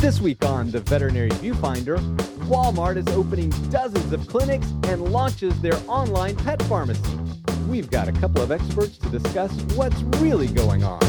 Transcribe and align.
This 0.00 0.18
week 0.18 0.42
on 0.46 0.70
the 0.70 0.80
Veterinary 0.80 1.28
Viewfinder, 1.28 1.98
Walmart 2.48 2.96
is 2.96 3.06
opening 3.14 3.50
dozens 3.68 4.10
of 4.14 4.26
clinics 4.26 4.66
and 4.84 5.12
launches 5.12 5.60
their 5.60 5.76
online 5.86 6.36
pet 6.36 6.62
pharmacy. 6.62 7.18
We've 7.68 7.90
got 7.90 8.08
a 8.08 8.12
couple 8.12 8.40
of 8.40 8.50
experts 8.50 8.96
to 8.96 9.10
discuss 9.10 9.52
what's 9.74 10.00
really 10.22 10.46
going 10.46 10.84
on. 10.84 11.00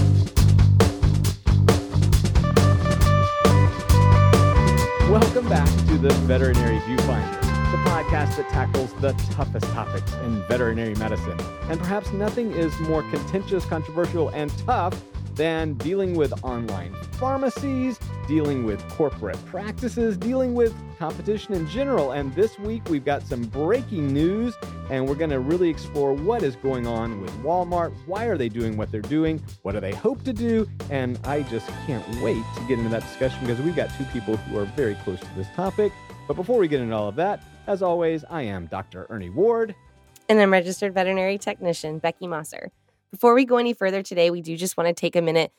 Welcome 5.09 5.47
back 5.47 5.69
to 5.87 5.97
the 5.97 6.13
Veterinary 6.27 6.79
Viewfinder, 6.79 7.41
the 7.71 7.77
podcast 7.89 8.35
that 8.35 8.49
tackles 8.49 8.93
the 8.95 9.13
toughest 9.31 9.67
topics 9.67 10.11
in 10.25 10.45
veterinary 10.49 10.95
medicine. 10.95 11.39
And 11.69 11.79
perhaps 11.79 12.11
nothing 12.11 12.51
is 12.51 12.77
more 12.81 13.03
contentious, 13.03 13.63
controversial, 13.63 14.27
and 14.31 14.51
tough 14.65 15.01
than 15.35 15.75
dealing 15.75 16.15
with 16.15 16.33
online 16.43 16.93
pharmacies, 17.13 17.97
dealing 18.31 18.63
with 18.63 18.81
corporate 18.87 19.45
practices, 19.47 20.15
dealing 20.15 20.53
with 20.53 20.73
competition 20.97 21.53
in 21.53 21.67
general. 21.67 22.13
And 22.13 22.33
this 22.33 22.57
week 22.57 22.81
we've 22.87 23.03
got 23.03 23.23
some 23.23 23.41
breaking 23.41 24.13
news, 24.13 24.55
and 24.89 25.05
we're 25.05 25.15
going 25.15 25.31
to 25.31 25.41
really 25.41 25.69
explore 25.69 26.13
what 26.13 26.41
is 26.41 26.55
going 26.55 26.87
on 26.87 27.19
with 27.19 27.29
Walmart. 27.43 27.93
Why 28.05 28.27
are 28.27 28.37
they 28.37 28.47
doing 28.47 28.77
what 28.77 28.89
they're 28.89 29.01
doing? 29.01 29.43
What 29.63 29.73
do 29.73 29.81
they 29.81 29.93
hope 29.93 30.23
to 30.23 30.31
do? 30.31 30.65
And 30.89 31.19
I 31.25 31.41
just 31.41 31.67
can't 31.85 32.07
wait 32.21 32.41
to 32.55 32.61
get 32.69 32.77
into 32.79 32.89
that 32.91 33.01
discussion 33.01 33.37
because 33.41 33.59
we've 33.59 33.75
got 33.75 33.89
two 33.97 34.05
people 34.13 34.37
who 34.37 34.57
are 34.57 34.65
very 34.77 34.95
close 35.03 35.19
to 35.19 35.35
this 35.35 35.47
topic. 35.53 35.91
But 36.25 36.35
before 36.35 36.57
we 36.57 36.69
get 36.69 36.79
into 36.79 36.95
all 36.95 37.09
of 37.09 37.17
that, 37.17 37.43
as 37.67 37.81
always, 37.81 38.23
I 38.29 38.43
am 38.43 38.67
Dr. 38.67 39.07
Ernie 39.09 39.29
Ward. 39.29 39.75
And 40.29 40.39
I'm 40.39 40.53
registered 40.53 40.93
veterinary 40.93 41.37
technician 41.37 41.99
Becky 41.99 42.27
Mosser. 42.27 42.69
Before 43.11 43.33
we 43.33 43.43
go 43.43 43.57
any 43.57 43.73
further 43.73 44.01
today, 44.01 44.29
we 44.29 44.41
do 44.41 44.55
just 44.55 44.77
want 44.77 44.87
to 44.87 44.93
take 44.93 45.17
a 45.17 45.21
minute 45.21 45.51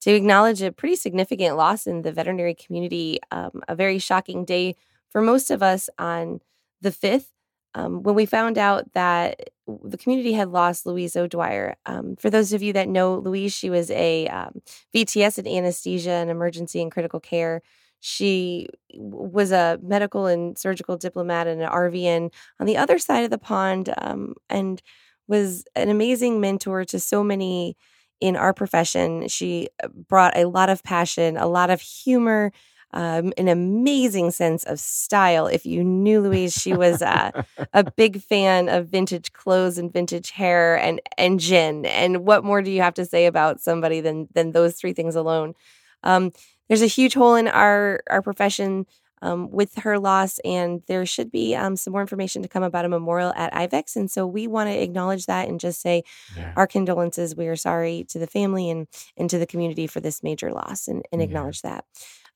to 0.00 0.12
acknowledge 0.12 0.62
a 0.62 0.72
pretty 0.72 0.96
significant 0.96 1.56
loss 1.56 1.86
in 1.86 2.02
the 2.02 2.12
veterinary 2.12 2.54
community. 2.54 3.18
Um, 3.30 3.62
a 3.68 3.74
very 3.74 3.98
shocking 3.98 4.44
day 4.44 4.76
for 5.10 5.20
most 5.20 5.50
of 5.50 5.62
us 5.62 5.88
on 5.98 6.40
the 6.80 6.90
5th 6.90 7.26
um, 7.74 8.02
when 8.02 8.14
we 8.14 8.26
found 8.26 8.58
out 8.58 8.92
that 8.94 9.50
the 9.84 9.98
community 9.98 10.32
had 10.32 10.48
lost 10.50 10.86
Louise 10.86 11.16
O'Dwyer. 11.16 11.76
Um, 11.86 12.16
for 12.16 12.30
those 12.30 12.52
of 12.52 12.62
you 12.62 12.72
that 12.72 12.88
know 12.88 13.18
Louise, 13.18 13.52
she 13.52 13.70
was 13.70 13.90
a 13.90 14.26
um, 14.28 14.62
VTS 14.94 15.38
in 15.38 15.46
anesthesia 15.46 16.10
and 16.10 16.30
emergency 16.30 16.80
and 16.80 16.90
critical 16.90 17.20
care. 17.20 17.62
She 18.00 18.68
was 18.94 19.52
a 19.52 19.78
medical 19.82 20.26
and 20.26 20.56
surgical 20.56 20.96
diplomat 20.96 21.46
and 21.46 21.60
an 21.60 21.68
RVN 21.68 22.32
on 22.58 22.66
the 22.66 22.76
other 22.76 22.98
side 22.98 23.24
of 23.24 23.30
the 23.30 23.38
pond 23.38 23.92
um, 23.98 24.34
and 24.48 24.80
was 25.26 25.64
an 25.74 25.90
amazing 25.90 26.40
mentor 26.40 26.84
to 26.86 26.98
so 26.98 27.22
many 27.22 27.76
in 28.20 28.36
our 28.36 28.52
profession. 28.52 29.28
She 29.28 29.68
uh, 29.82 29.88
brought 29.88 30.36
a 30.36 30.46
lot 30.46 30.70
of 30.70 30.82
passion, 30.82 31.36
a 31.36 31.46
lot 31.46 31.70
of 31.70 31.80
humor, 31.80 32.52
um, 32.92 33.32
an 33.36 33.48
amazing 33.48 34.30
sense 34.30 34.64
of 34.64 34.80
style. 34.80 35.46
If 35.46 35.66
you 35.66 35.84
knew 35.84 36.20
Louise, 36.20 36.54
she 36.54 36.72
was 36.72 37.02
uh, 37.02 37.30
a 37.72 37.90
big 37.96 38.22
fan 38.22 38.68
of 38.68 38.88
vintage 38.88 39.32
clothes 39.32 39.78
and 39.78 39.92
vintage 39.92 40.30
hair 40.30 40.76
and 40.78 41.00
and 41.18 41.38
gin. 41.38 41.84
And 41.86 42.24
what 42.26 42.44
more 42.44 42.62
do 42.62 42.70
you 42.70 42.82
have 42.82 42.94
to 42.94 43.04
say 43.04 43.26
about 43.26 43.60
somebody 43.60 44.00
than 44.00 44.28
than 44.32 44.52
those 44.52 44.76
three 44.76 44.94
things 44.94 45.16
alone? 45.16 45.54
Um, 46.02 46.32
there's 46.68 46.82
a 46.82 46.86
huge 46.86 47.14
hole 47.14 47.34
in 47.34 47.48
our 47.48 48.00
our 48.08 48.22
profession 48.22 48.86
um, 49.22 49.50
with 49.50 49.76
her 49.76 49.98
loss, 49.98 50.38
and 50.44 50.82
there 50.86 51.06
should 51.06 51.30
be 51.30 51.54
um, 51.54 51.76
some 51.76 51.92
more 51.92 52.00
information 52.00 52.42
to 52.42 52.48
come 52.48 52.62
about 52.62 52.84
a 52.84 52.88
memorial 52.88 53.32
at 53.36 53.52
IVECCS. 53.52 53.96
And 53.96 54.10
so 54.10 54.26
we 54.26 54.46
want 54.46 54.68
to 54.68 54.82
acknowledge 54.82 55.26
that 55.26 55.48
and 55.48 55.60
just 55.60 55.80
say 55.80 56.04
yeah. 56.36 56.52
our 56.56 56.66
condolences. 56.66 57.36
We 57.36 57.48
are 57.48 57.56
sorry 57.56 58.04
to 58.08 58.18
the 58.18 58.26
family 58.26 58.70
and, 58.70 58.86
and 59.16 59.28
to 59.30 59.38
the 59.38 59.46
community 59.46 59.86
for 59.86 60.00
this 60.00 60.22
major 60.22 60.52
loss 60.52 60.88
and, 60.88 61.04
and 61.12 61.22
acknowledge 61.22 61.60
yeah. 61.64 61.70
that. 61.70 61.84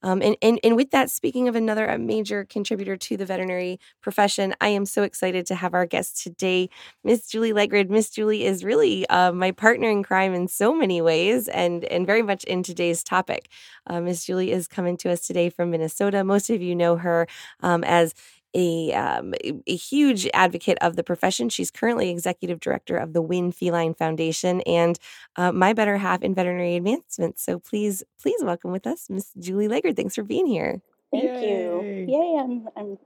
Um, 0.02 0.22
and, 0.22 0.36
and, 0.42 0.58
and 0.64 0.76
with 0.76 0.90
that, 0.90 1.10
speaking 1.10 1.48
of 1.48 1.54
another 1.54 1.96
major 1.98 2.44
contributor 2.44 2.96
to 2.96 3.16
the 3.16 3.26
veterinary 3.26 3.78
profession, 4.00 4.54
I 4.60 4.68
am 4.68 4.86
so 4.86 5.02
excited 5.02 5.46
to 5.46 5.54
have 5.54 5.74
our 5.74 5.86
guest 5.86 6.22
today, 6.22 6.68
Miss 7.04 7.26
Julie 7.28 7.52
Legred. 7.52 7.90
Miss 7.90 8.10
Julie 8.10 8.44
is 8.44 8.64
really 8.64 9.08
uh, 9.08 9.32
my 9.32 9.50
partner 9.52 9.88
in 9.90 10.02
crime 10.02 10.34
in 10.34 10.48
so 10.48 10.74
many 10.74 11.00
ways 11.00 11.48
and, 11.48 11.84
and 11.84 12.06
very 12.06 12.22
much 12.22 12.44
in 12.44 12.62
today's 12.62 13.02
topic. 13.02 13.48
Uh, 13.86 14.00
Miss 14.00 14.24
Julie 14.24 14.52
is 14.52 14.68
coming 14.68 14.96
to 14.98 15.10
us 15.10 15.20
today 15.20 15.48
from 15.50 15.70
Minnesota. 15.70 16.24
Most 16.24 16.50
of 16.50 16.60
you 16.62 16.74
know 16.74 16.96
her 16.96 17.26
um, 17.60 17.84
as 17.84 18.14
a, 18.54 18.92
um, 18.92 19.34
a 19.66 19.76
huge 19.76 20.28
advocate 20.34 20.78
of 20.80 20.96
the 20.96 21.02
profession. 21.02 21.48
She's 21.48 21.70
currently 21.70 22.10
executive 22.10 22.60
director 22.60 22.96
of 22.96 23.12
the 23.12 23.22
Winn 23.22 23.52
Feline 23.52 23.94
Foundation 23.94 24.60
and 24.62 24.98
uh, 25.36 25.52
my 25.52 25.72
better 25.72 25.96
half 25.96 26.22
in 26.22 26.34
veterinary 26.34 26.76
advancement. 26.76 27.38
So 27.38 27.58
please, 27.58 28.02
please 28.20 28.42
welcome 28.42 28.72
with 28.72 28.86
us, 28.86 29.08
Miss 29.10 29.32
Julie 29.38 29.68
Legred. 29.68 29.96
Thanks 29.96 30.14
for 30.14 30.22
being 30.22 30.46
here. 30.46 30.80
Thank 31.10 31.24
Yay. 31.24 31.50
you. 31.50 32.06
Yay! 32.08 32.38
I'm, 32.40 32.68
I'm. 32.76 32.98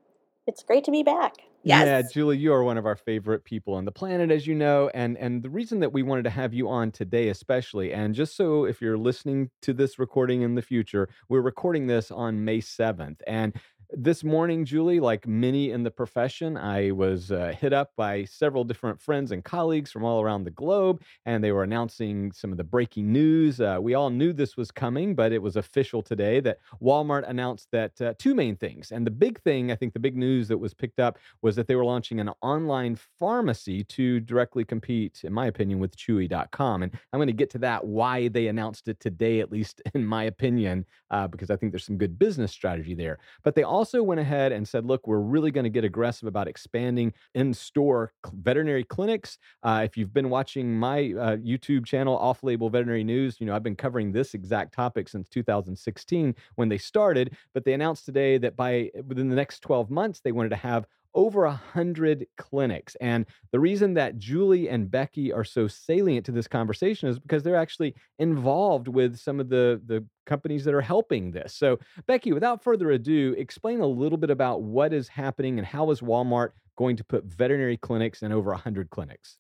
It's 0.46 0.62
great 0.62 0.84
to 0.84 0.92
be 0.92 1.02
back. 1.02 1.34
Yes. 1.64 1.84
Yeah, 1.86 2.02
Julie, 2.12 2.38
you 2.38 2.52
are 2.52 2.62
one 2.62 2.78
of 2.78 2.86
our 2.86 2.94
favorite 2.94 3.44
people 3.44 3.74
on 3.74 3.84
the 3.84 3.90
planet, 3.90 4.30
as 4.30 4.46
you 4.46 4.54
know, 4.54 4.88
and 4.94 5.18
and 5.18 5.42
the 5.42 5.50
reason 5.50 5.80
that 5.80 5.92
we 5.92 6.04
wanted 6.04 6.22
to 6.22 6.30
have 6.30 6.54
you 6.54 6.68
on 6.68 6.92
today, 6.92 7.28
especially, 7.28 7.92
and 7.92 8.14
just 8.14 8.36
so 8.36 8.64
if 8.64 8.80
you're 8.80 8.96
listening 8.96 9.50
to 9.62 9.72
this 9.72 9.98
recording 9.98 10.42
in 10.42 10.54
the 10.54 10.62
future, 10.62 11.08
we're 11.28 11.40
recording 11.40 11.88
this 11.88 12.12
on 12.12 12.44
May 12.44 12.60
seventh, 12.60 13.20
and 13.26 13.52
this 13.98 14.22
morning, 14.22 14.66
Julie, 14.66 15.00
like 15.00 15.26
many 15.26 15.70
in 15.70 15.82
the 15.82 15.90
profession, 15.90 16.58
I 16.58 16.90
was 16.90 17.32
uh, 17.32 17.54
hit 17.58 17.72
up 17.72 17.92
by 17.96 18.24
several 18.24 18.62
different 18.62 19.00
friends 19.00 19.32
and 19.32 19.42
colleagues 19.42 19.90
from 19.90 20.04
all 20.04 20.20
around 20.20 20.44
the 20.44 20.50
globe, 20.50 21.00
and 21.24 21.42
they 21.42 21.50
were 21.50 21.62
announcing 21.62 22.30
some 22.32 22.52
of 22.52 22.58
the 22.58 22.64
breaking 22.64 23.10
news. 23.10 23.58
Uh, 23.58 23.78
we 23.80 23.94
all 23.94 24.10
knew 24.10 24.34
this 24.34 24.54
was 24.54 24.70
coming, 24.70 25.14
but 25.14 25.32
it 25.32 25.40
was 25.40 25.56
official 25.56 26.02
today 26.02 26.40
that 26.40 26.58
Walmart 26.82 27.26
announced 27.26 27.68
that 27.72 27.98
uh, 28.02 28.12
two 28.18 28.34
main 28.34 28.54
things. 28.54 28.92
And 28.92 29.06
the 29.06 29.10
big 29.10 29.40
thing, 29.40 29.72
I 29.72 29.76
think 29.76 29.94
the 29.94 29.98
big 29.98 30.16
news 30.16 30.46
that 30.48 30.58
was 30.58 30.74
picked 30.74 31.00
up 31.00 31.18
was 31.40 31.56
that 31.56 31.66
they 31.66 31.74
were 31.74 31.84
launching 31.84 32.20
an 32.20 32.30
online 32.42 32.98
pharmacy 33.18 33.82
to 33.84 34.20
directly 34.20 34.66
compete, 34.66 35.22
in 35.24 35.32
my 35.32 35.46
opinion, 35.46 35.78
with 35.78 35.96
Chewy.com. 35.96 36.82
And 36.82 36.92
I'm 37.14 37.18
going 37.18 37.28
to 37.28 37.32
get 37.32 37.48
to 37.50 37.58
that, 37.58 37.86
why 37.86 38.28
they 38.28 38.48
announced 38.48 38.88
it 38.88 39.00
today, 39.00 39.40
at 39.40 39.50
least 39.50 39.80
in 39.94 40.04
my 40.04 40.24
opinion, 40.24 40.84
uh, 41.10 41.28
because 41.28 41.50
I 41.50 41.56
think 41.56 41.72
there's 41.72 41.86
some 41.86 41.96
good 41.96 42.18
business 42.18 42.52
strategy 42.52 42.94
there. 42.94 43.18
But 43.42 43.54
they 43.54 43.62
also 43.62 43.85
went 43.94 44.20
ahead 44.20 44.52
and 44.52 44.66
said, 44.66 44.84
look, 44.84 45.06
we're 45.06 45.18
really 45.18 45.50
going 45.50 45.64
to 45.64 45.70
get 45.70 45.84
aggressive 45.84 46.26
about 46.26 46.48
expanding 46.48 47.12
in 47.34 47.54
store 47.54 48.12
veterinary 48.32 48.84
clinics. 48.84 49.38
Uh, 49.62 49.82
if 49.84 49.96
you've 49.96 50.12
been 50.12 50.30
watching 50.30 50.78
my 50.78 51.12
uh, 51.18 51.36
YouTube 51.36 51.86
channel, 51.86 52.16
Off 52.16 52.42
Label 52.42 52.70
Veterinary 52.70 53.04
News, 53.04 53.36
you 53.40 53.46
know, 53.46 53.54
I've 53.54 53.62
been 53.62 53.76
covering 53.76 54.12
this 54.12 54.34
exact 54.34 54.74
topic 54.74 55.08
since 55.08 55.28
2016 55.28 56.34
when 56.56 56.68
they 56.68 56.78
started. 56.78 57.36
But 57.54 57.64
they 57.64 57.72
announced 57.72 58.04
today 58.04 58.38
that 58.38 58.56
by 58.56 58.90
within 59.06 59.28
the 59.28 59.36
next 59.36 59.60
12 59.60 59.90
months, 59.90 60.20
they 60.20 60.32
wanted 60.32 60.50
to 60.50 60.56
have 60.56 60.86
over 61.14 61.44
a 61.44 61.52
hundred 61.52 62.26
clinics. 62.36 62.96
And 62.96 63.26
the 63.52 63.60
reason 63.60 63.94
that 63.94 64.18
Julie 64.18 64.68
and 64.68 64.90
Becky 64.90 65.32
are 65.32 65.44
so 65.44 65.68
salient 65.68 66.26
to 66.26 66.32
this 66.32 66.48
conversation 66.48 67.08
is 67.08 67.18
because 67.18 67.42
they're 67.42 67.56
actually 67.56 67.94
involved 68.18 68.88
with 68.88 69.18
some 69.18 69.40
of 69.40 69.48
the 69.48 69.80
the 69.86 70.04
companies 70.26 70.64
that 70.64 70.74
are 70.74 70.80
helping 70.80 71.30
this. 71.30 71.54
So, 71.54 71.78
Becky, 72.06 72.32
without 72.32 72.62
further 72.62 72.90
ado, 72.90 73.34
explain 73.38 73.80
a 73.80 73.86
little 73.86 74.18
bit 74.18 74.30
about 74.30 74.62
what 74.62 74.92
is 74.92 75.08
happening 75.08 75.58
and 75.58 75.66
how 75.66 75.90
is 75.90 76.00
Walmart 76.00 76.50
going 76.76 76.96
to 76.96 77.04
put 77.04 77.24
veterinary 77.24 77.76
clinics 77.76 78.22
in 78.22 78.32
over 78.32 78.52
a 78.52 78.56
hundred 78.56 78.90
clinics. 78.90 79.36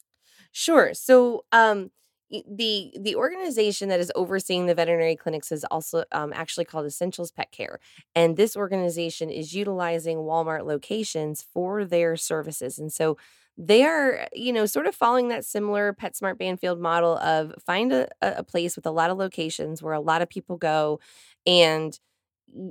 Sure. 0.52 0.94
So, 0.94 1.44
um, 1.52 1.90
the 2.30 2.92
the 3.00 3.14
organization 3.16 3.88
that 3.88 4.00
is 4.00 4.10
overseeing 4.14 4.66
the 4.66 4.74
veterinary 4.74 5.16
clinics 5.16 5.52
is 5.52 5.64
also 5.70 6.04
um, 6.12 6.32
actually 6.34 6.64
called 6.64 6.86
Essentials 6.86 7.30
Pet 7.30 7.50
Care, 7.52 7.78
and 8.14 8.36
this 8.36 8.56
organization 8.56 9.30
is 9.30 9.54
utilizing 9.54 10.18
Walmart 10.18 10.64
locations 10.66 11.42
for 11.42 11.84
their 11.84 12.16
services, 12.16 12.78
and 12.78 12.92
so 12.92 13.16
they 13.58 13.84
are 13.84 14.26
you 14.34 14.52
know 14.52 14.66
sort 14.66 14.86
of 14.86 14.94
following 14.94 15.28
that 15.28 15.44
similar 15.44 15.92
PetSmart 15.94 16.38
Banfield 16.38 16.80
model 16.80 17.16
of 17.18 17.54
find 17.64 17.92
a, 17.92 18.08
a 18.20 18.42
place 18.44 18.76
with 18.76 18.86
a 18.86 18.90
lot 18.90 19.10
of 19.10 19.16
locations 19.18 19.82
where 19.82 19.94
a 19.94 20.00
lot 20.00 20.22
of 20.22 20.28
people 20.28 20.56
go 20.56 20.98
and 21.46 21.98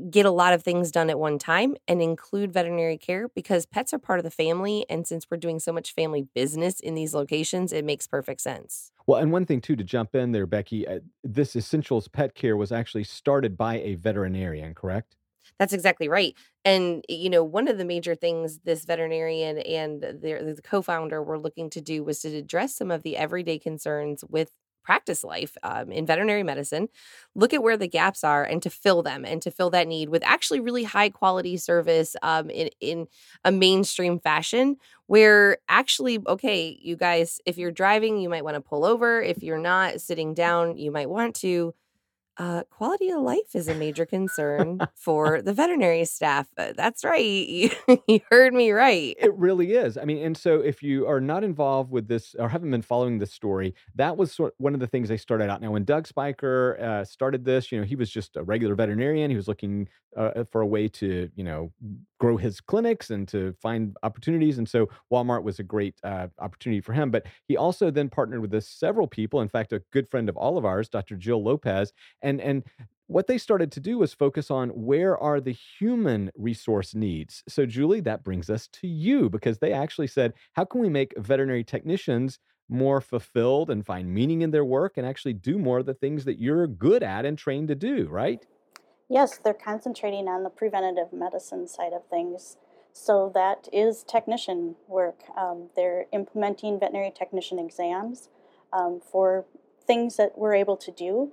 get 0.10 0.26
a 0.26 0.32
lot 0.32 0.54
of 0.54 0.64
things 0.64 0.92
done 0.92 1.10
at 1.10 1.20
one 1.20 1.38
time 1.38 1.76
and 1.88 2.02
include 2.02 2.52
veterinary 2.52 2.98
care 2.98 3.28
because 3.30 3.66
pets 3.66 3.94
are 3.94 4.00
part 4.00 4.20
of 4.20 4.24
the 4.24 4.32
family. 4.32 4.86
And 4.90 5.06
since 5.06 5.28
we're 5.30 5.38
doing 5.38 5.60
so 5.60 5.72
much 5.72 5.94
family 5.94 6.28
business 6.34 6.80
in 6.80 6.96
these 6.96 7.14
locations, 7.14 7.72
it 7.72 7.86
makes 7.86 8.08
perfect 8.08 8.42
sense. 8.42 8.92
Well, 9.08 9.22
and 9.22 9.32
one 9.32 9.46
thing 9.46 9.62
too 9.62 9.76
to 9.76 9.84
jump 9.84 10.16
in 10.16 10.32
there, 10.32 10.48
Becky, 10.48 10.88
uh, 10.88 11.00
this 11.24 11.56
Essentials 11.56 12.08
Pet 12.08 12.34
Care 12.34 12.58
was 12.58 12.72
actually 12.72 13.04
started 13.04 13.58
by 13.58 13.76
a 13.80 13.96
veterinarian, 13.96 14.74
correct? 14.74 15.16
That's 15.60 15.74
exactly 15.74 16.10
right. 16.10 16.36
And 16.64 17.06
you 17.08 17.30
know, 17.30 17.44
one 17.44 17.68
of 17.68 17.78
the 17.78 17.86
major 17.86 18.16
things 18.16 18.60
this 18.64 18.86
veterinarian 18.86 19.60
and 19.60 20.02
the, 20.02 20.14
the 20.14 20.62
co-founder 20.64 21.22
were 21.22 21.38
looking 21.38 21.70
to 21.72 21.82
do 21.82 22.04
was 22.04 22.22
to 22.22 22.36
address 22.36 22.76
some 22.76 22.90
of 22.92 23.04
the 23.04 23.16
everyday 23.16 23.60
concerns 23.60 24.24
with 24.28 24.52
practice 24.86 25.24
life 25.24 25.58
um, 25.64 25.92
in 25.92 26.06
veterinary 26.06 26.44
medicine, 26.44 26.88
look 27.34 27.54
at 27.54 27.64
where 27.64 27.78
the 27.78 27.88
gaps 27.88 28.24
are 28.24 28.44
and 28.44 28.62
to 28.64 28.70
fill 28.70 29.04
them 29.04 29.26
and 29.26 29.42
to 29.42 29.52
fill 29.52 29.70
that 29.72 29.88
need 29.88 30.10
with 30.10 30.24
actually 30.24 30.60
really 30.60 30.84
high 30.84 31.10
quality 31.10 31.58
service 31.58 32.16
um, 32.22 32.50
in, 32.50 32.70
in 32.80 33.08
a 33.44 33.52
mainstream 33.52 34.20
fashion 34.20 34.78
where 35.08 35.58
actually, 35.68 36.20
okay, 36.28 36.78
you 36.82 36.96
guys, 36.96 37.40
if 37.46 37.58
you're 37.58 37.72
driving, 37.72 38.20
you 38.20 38.30
might 38.30 38.44
want 38.44 38.56
to 38.56 38.62
pull 38.62 38.86
over. 38.86 39.22
If 39.22 39.44
you're 39.44 39.58
not 39.58 40.02
sitting 40.02 40.34
down, 40.34 40.78
you 40.78 40.92
might 40.92 41.10
want 41.10 41.36
to. 41.38 41.74
Uh, 42.38 42.64
quality 42.70 43.10
of 43.10 43.22
life 43.22 43.56
is 43.56 43.68
a 43.68 43.74
major 43.76 44.06
concern 44.06 44.80
for 44.96 45.42
the 45.42 45.54
veterinary 45.54 46.04
staff. 46.06 46.48
Uh, 46.58 46.74
that's 46.76 47.04
right. 47.04 47.24
You, 47.26 47.70
you 48.08 48.20
heard 48.30 48.54
me 48.54 48.72
right. 48.72 49.16
It 49.20 49.34
really 49.36 49.74
is. 49.74 49.98
I 49.98 50.06
mean, 50.06 50.24
and 50.24 50.38
so 50.38 50.60
if 50.60 50.84
you 50.84 51.08
are 51.08 51.22
not 51.22 51.44
involved 51.44 51.92
with 51.92 52.08
this 52.08 52.36
or 52.38 52.50
haven't 52.50 52.72
been 52.72 52.82
following 52.82 53.20
this 53.20 53.32
story, 53.32 53.74
that 53.96 54.18
was 54.18 54.32
sort 54.32 54.54
one 54.58 54.74
of 54.74 54.80
the 54.80 54.88
things 54.88 55.10
they 55.10 55.18
started 55.18 55.50
out. 55.50 55.62
Now, 55.62 55.72
when 55.72 55.86
Doug 55.86 56.08
Spiker 56.08 56.78
uh, 56.82 57.06
started 57.06 57.46
this, 57.46 57.72
you 57.72 57.80
know, 57.80 57.86
he 57.86 57.96
was 57.96 58.10
just 58.10 58.36
a 58.36 58.44
regular 58.44 58.76
veterinarian. 58.76 59.30
He 59.30 59.38
was 59.38 59.48
looking 59.48 59.88
uh, 60.18 60.44
for 60.52 60.62
a 60.62 60.68
way 60.68 60.88
to, 60.88 61.30
you 61.36 61.44
know, 61.44 61.72
grow 62.26 62.38
his 62.38 62.60
clinics 62.60 63.12
and 63.12 63.28
to 63.28 63.54
find 63.62 63.96
opportunities. 64.02 64.58
And 64.58 64.68
so 64.68 64.90
Walmart 65.14 65.44
was 65.44 65.60
a 65.60 65.64
great 65.64 65.94
uh, 66.04 66.26
opportunity 66.40 66.82
for 66.82 66.92
him. 66.92 67.12
But 67.12 67.28
he 67.48 67.56
also 67.56 67.92
then 67.92 68.10
partnered 68.10 68.42
with 68.42 68.64
several 68.64 69.06
people. 69.08 69.42
In 69.42 69.48
fact, 69.48 69.74
a 69.74 69.84
good 69.92 70.10
friend 70.10 70.28
of 70.28 70.36
all 70.36 70.58
of 70.58 70.66
ours, 70.66 70.90
Dr. 70.90 71.18
Jill 71.18 71.44
Lopez, 71.44 71.94
and 72.24 72.42
and 72.42 72.64
what 73.06 73.28
they 73.28 73.38
started 73.38 73.72
to 73.74 73.80
do 73.80 74.00
was 74.00 74.12
focus 74.12 74.50
on 74.50 74.70
where 74.70 75.16
are 75.16 75.40
the 75.40 75.52
human 75.52 76.32
resource 76.36 76.96
needs. 76.96 77.44
So 77.48 77.68
Julie, 77.68 78.00
that 78.02 78.24
brings 78.24 78.50
us 78.50 78.68
to 78.80 78.88
you 78.88 79.30
because 79.30 79.60
they 79.60 79.72
actually 79.72 80.08
said, 80.08 80.34
how 80.54 80.66
can 80.66 80.82
we 80.82 80.90
make 80.90 81.14
veterinary 81.16 81.64
technicians 81.64 82.40
more 82.68 83.02
fulfilled 83.02 83.70
and 83.70 83.86
find 83.86 84.12
meaning 84.12 84.42
in 84.42 84.50
their 84.50 84.66
work 84.66 84.94
and 84.98 85.06
actually 85.06 85.34
do 85.34 85.60
more 85.60 85.78
of 85.78 85.86
the 85.86 85.94
things 85.94 86.26
that 86.26 86.40
you're 86.40 86.66
good 86.66 87.04
at 87.04 87.24
and 87.24 87.38
trained 87.38 87.68
to 87.68 87.76
do, 87.76 88.08
right? 88.10 88.44
Yes, 89.10 89.38
they're 89.38 89.54
concentrating 89.54 90.28
on 90.28 90.44
the 90.44 90.50
preventative 90.50 91.14
medicine 91.14 91.68
side 91.68 91.94
of 91.94 92.06
things. 92.08 92.58
So 92.92 93.32
that 93.36 93.68
is 93.74 94.04
technician 94.04 94.76
work. 94.88 95.20
Um, 95.38 95.70
they're 95.76 96.06
implementing 96.12 96.80
veterinary 96.80 97.12
technician 97.16 97.60
exams 97.60 98.30
um, 98.72 99.02
for 99.12 99.46
things 99.86 100.16
that 100.18 100.38
we're 100.38 100.56
able 100.56 100.78
to 100.78 100.92
do. 100.92 101.32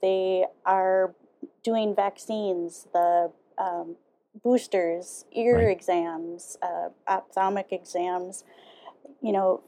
They 0.00 0.46
are 0.64 1.14
doing 1.62 1.94
vaccines, 1.94 2.86
the 2.92 3.32
um, 3.58 3.96
boosters, 4.42 5.24
ear 5.32 5.56
right. 5.56 5.76
exams, 5.76 6.56
uh, 6.62 6.88
ophthalmic 7.06 7.68
exams, 7.72 8.44
you 9.20 9.32
know, 9.32 9.62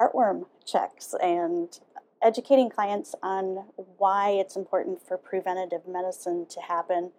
heartworm 0.00 0.46
checks, 0.64 1.14
and 1.22 1.78
educating 2.22 2.70
clients 2.70 3.14
on 3.22 3.64
why 3.98 4.30
it's 4.30 4.56
important 4.56 5.06
for 5.06 5.16
preventative 5.16 5.86
medicine 5.86 6.46
to 6.50 6.60
happen 6.60 7.12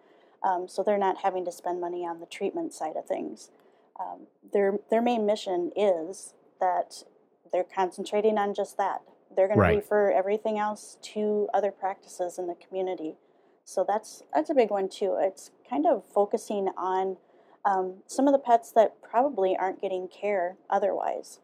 um, 0.44 0.68
so 0.68 0.82
they're 0.82 0.98
not 0.98 1.18
having 1.22 1.44
to 1.46 1.52
spend 1.52 1.80
money 1.80 2.06
on 2.06 2.20
the 2.20 2.26
treatment 2.26 2.74
side 2.74 2.96
of 2.96 3.06
things. 3.06 3.50
Um, 3.98 4.26
their, 4.52 4.78
their 4.90 5.00
main 5.00 5.24
mission 5.24 5.72
is 5.74 6.34
that 6.60 7.04
they're 7.50 7.64
concentrating 7.64 8.36
on 8.36 8.54
just 8.54 8.76
that. 8.76 9.00
They're 9.34 9.48
going 9.48 9.58
right. 9.58 9.70
to 9.70 9.76
refer 9.76 10.12
everything 10.12 10.58
else 10.58 10.98
to 11.14 11.48
other 11.54 11.70
practices 11.70 12.38
in 12.38 12.46
the 12.46 12.54
community. 12.54 13.16
So 13.64 13.84
that's 13.86 14.22
that's 14.34 14.50
a 14.50 14.54
big 14.54 14.70
one 14.70 14.88
too. 14.88 15.16
It's 15.18 15.50
kind 15.68 15.86
of 15.86 16.04
focusing 16.14 16.68
on 16.76 17.16
um, 17.64 18.02
some 18.06 18.28
of 18.28 18.32
the 18.32 18.38
pets 18.38 18.70
that 18.72 19.00
probably 19.02 19.56
aren't 19.56 19.80
getting 19.80 20.06
care 20.08 20.56
otherwise. 20.68 21.40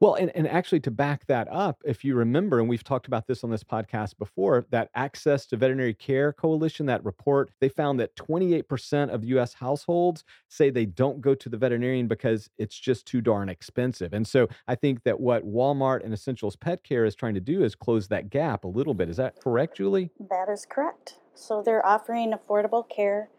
Well, 0.00 0.14
and, 0.14 0.30
and 0.36 0.46
actually, 0.46 0.78
to 0.80 0.92
back 0.92 1.26
that 1.26 1.48
up, 1.50 1.82
if 1.84 2.04
you 2.04 2.14
remember, 2.14 2.60
and 2.60 2.68
we've 2.68 2.84
talked 2.84 3.08
about 3.08 3.26
this 3.26 3.42
on 3.42 3.50
this 3.50 3.64
podcast 3.64 4.16
before, 4.16 4.64
that 4.70 4.90
Access 4.94 5.44
to 5.46 5.56
Veterinary 5.56 5.94
Care 5.94 6.32
Coalition, 6.32 6.86
that 6.86 7.04
report, 7.04 7.50
they 7.60 7.68
found 7.68 7.98
that 7.98 8.14
28% 8.14 9.12
of 9.12 9.24
US 9.24 9.54
households 9.54 10.22
say 10.48 10.70
they 10.70 10.86
don't 10.86 11.20
go 11.20 11.34
to 11.34 11.48
the 11.48 11.56
veterinarian 11.56 12.06
because 12.06 12.48
it's 12.58 12.78
just 12.78 13.06
too 13.06 13.20
darn 13.20 13.48
expensive. 13.48 14.12
And 14.12 14.26
so 14.26 14.48
I 14.68 14.76
think 14.76 15.02
that 15.02 15.18
what 15.18 15.44
Walmart 15.44 16.04
and 16.04 16.14
Essentials 16.14 16.54
Pet 16.54 16.84
Care 16.84 17.04
is 17.04 17.16
trying 17.16 17.34
to 17.34 17.40
do 17.40 17.64
is 17.64 17.74
close 17.74 18.06
that 18.08 18.30
gap 18.30 18.62
a 18.62 18.68
little 18.68 18.94
bit. 18.94 19.08
Is 19.08 19.16
that 19.16 19.42
correct, 19.42 19.78
Julie? 19.78 20.10
That 20.30 20.48
is 20.48 20.64
correct. 20.64 21.16
So 21.34 21.60
they're 21.60 21.84
offering 21.84 22.32
affordable 22.32 22.88
care, 22.88 23.30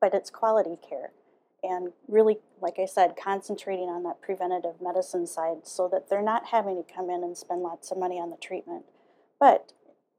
but 0.00 0.14
it's 0.14 0.30
quality 0.30 0.76
care 0.88 1.12
and 1.62 1.92
really, 2.08 2.38
like 2.60 2.78
I 2.78 2.86
said, 2.86 3.14
concentrating 3.22 3.88
on 3.88 4.02
that 4.04 4.20
preventative 4.20 4.80
medicine 4.80 5.26
side 5.26 5.58
so 5.64 5.88
that 5.92 6.08
they're 6.08 6.22
not 6.22 6.46
having 6.46 6.82
to 6.82 6.92
come 6.92 7.08
in 7.08 7.22
and 7.22 7.36
spend 7.36 7.62
lots 7.62 7.90
of 7.90 7.98
money 7.98 8.18
on 8.18 8.30
the 8.30 8.36
treatment. 8.36 8.84
But 9.38 9.72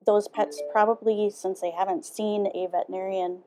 those 0.05 0.27
pets 0.27 0.61
probably, 0.71 1.29
since 1.29 1.61
they 1.61 1.71
haven't 1.71 2.05
seen 2.05 2.47
a 2.47 2.67
veterinarian 2.71 3.39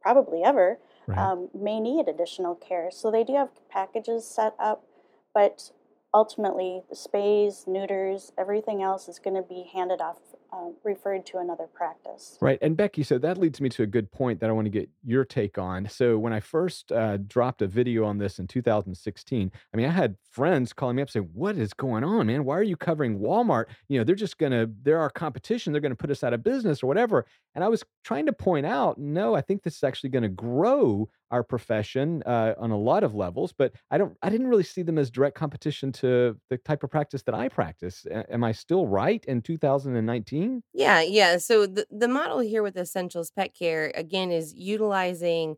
probably 0.00 0.42
ever, 0.42 0.78
right. 1.06 1.18
um, 1.18 1.48
may 1.54 1.80
need 1.80 2.08
additional 2.08 2.54
care. 2.54 2.90
So 2.90 3.10
they 3.10 3.24
do 3.24 3.34
have 3.34 3.50
packages 3.70 4.26
set 4.26 4.54
up, 4.58 4.84
but 5.32 5.70
ultimately, 6.12 6.82
the 6.88 6.96
spays, 6.96 7.66
neuters, 7.66 8.32
everything 8.38 8.82
else 8.82 9.08
is 9.08 9.18
going 9.18 9.34
to 9.34 9.42
be 9.42 9.68
handed 9.72 10.00
off 10.00 10.18
uh, 10.54 10.70
referred 10.84 11.26
to 11.26 11.38
another 11.38 11.66
practice. 11.66 12.38
Right. 12.40 12.58
And 12.62 12.76
Becky, 12.76 13.02
so 13.02 13.18
that 13.18 13.38
leads 13.38 13.60
me 13.60 13.68
to 13.70 13.82
a 13.82 13.86
good 13.86 14.10
point 14.12 14.40
that 14.40 14.48
I 14.48 14.52
want 14.52 14.66
to 14.66 14.70
get 14.70 14.88
your 15.04 15.24
take 15.24 15.58
on. 15.58 15.88
So 15.88 16.18
when 16.18 16.32
I 16.32 16.40
first 16.40 16.92
uh, 16.92 17.16
dropped 17.16 17.62
a 17.62 17.66
video 17.66 18.04
on 18.04 18.18
this 18.18 18.38
in 18.38 18.46
2016, 18.46 19.50
I 19.72 19.76
mean, 19.76 19.86
I 19.86 19.90
had 19.90 20.16
friends 20.30 20.72
calling 20.72 20.96
me 20.96 21.02
up 21.02 21.10
saying, 21.10 21.28
What 21.32 21.56
is 21.56 21.72
going 21.74 22.04
on, 22.04 22.26
man? 22.26 22.44
Why 22.44 22.56
are 22.58 22.62
you 22.62 22.76
covering 22.76 23.18
Walmart? 23.18 23.66
You 23.88 23.98
know, 23.98 24.04
they're 24.04 24.14
just 24.14 24.38
going 24.38 24.52
to, 24.52 24.70
they're 24.82 25.00
our 25.00 25.10
competition. 25.10 25.72
They're 25.72 25.80
going 25.80 25.92
to 25.92 25.96
put 25.96 26.10
us 26.10 26.22
out 26.22 26.32
of 26.32 26.44
business 26.44 26.82
or 26.82 26.86
whatever. 26.86 27.26
And 27.54 27.64
I 27.64 27.68
was 27.68 27.82
trying 28.04 28.26
to 28.26 28.32
point 28.32 28.66
out, 28.66 28.98
no, 28.98 29.34
I 29.34 29.40
think 29.40 29.62
this 29.62 29.76
is 29.76 29.84
actually 29.84 30.10
going 30.10 30.22
to 30.22 30.28
grow 30.28 31.08
our 31.30 31.42
profession 31.42 32.22
uh, 32.24 32.54
on 32.58 32.70
a 32.70 32.78
lot 32.78 33.04
of 33.04 33.14
levels, 33.14 33.52
but 33.52 33.74
I 33.90 33.98
don't, 33.98 34.16
I 34.22 34.30
didn't 34.30 34.48
really 34.48 34.62
see 34.64 34.82
them 34.82 34.98
as 34.98 35.10
direct 35.10 35.36
competition 35.36 35.92
to 35.92 36.38
the 36.50 36.58
type 36.58 36.82
of 36.84 36.90
practice 36.90 37.22
that 37.24 37.34
I 37.34 37.48
practice. 37.48 38.06
A- 38.06 38.32
am 38.32 38.44
I 38.44 38.52
still 38.52 38.86
right 38.86 39.24
in 39.26 39.42
2019? 39.42 40.62
Yeah, 40.72 41.00
yeah. 41.02 41.38
So 41.38 41.66
the 41.66 41.86
the 41.90 42.08
model 42.08 42.40
here 42.40 42.62
with 42.62 42.76
Essentials 42.76 43.30
Pet 43.30 43.54
Care 43.54 43.92
again 43.94 44.30
is 44.32 44.54
utilizing 44.54 45.56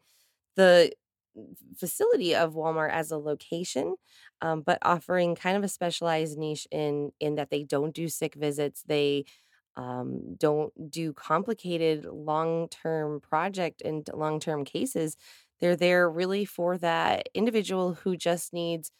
the 0.57 0.93
facility 1.77 2.35
of 2.35 2.55
Walmart 2.55 2.91
as 2.93 3.11
a 3.13 3.19
location, 3.19 3.97
um, 4.43 4.63
but 4.63 4.79
offering 4.83 5.37
kind 5.37 5.57
of 5.57 5.65
a 5.65 5.69
specialized 5.69 6.39
niche 6.39 6.69
in 6.73 7.13
in 7.21 7.37
that 7.37 7.51
they 7.51 7.65
don't 7.65 7.95
do 7.95 8.09
sick 8.09 8.35
visits. 8.35 8.83
They 8.85 9.25
um, 9.77 10.37
don't 10.37 10.91
do 10.91 11.13
complicated 11.13 12.05
long 12.07 12.69
term 12.71 13.21
project 13.21 13.83
and 13.83 14.09
long 14.15 14.41
term 14.41 14.65
cases 14.65 15.17
they're 15.61 15.77
there 15.77 16.11
really 16.11 16.45
for 16.45 16.79
that 16.79 17.29
individual 17.35 17.95
who 17.95 18.17
just 18.17 18.53
needs 18.53 18.91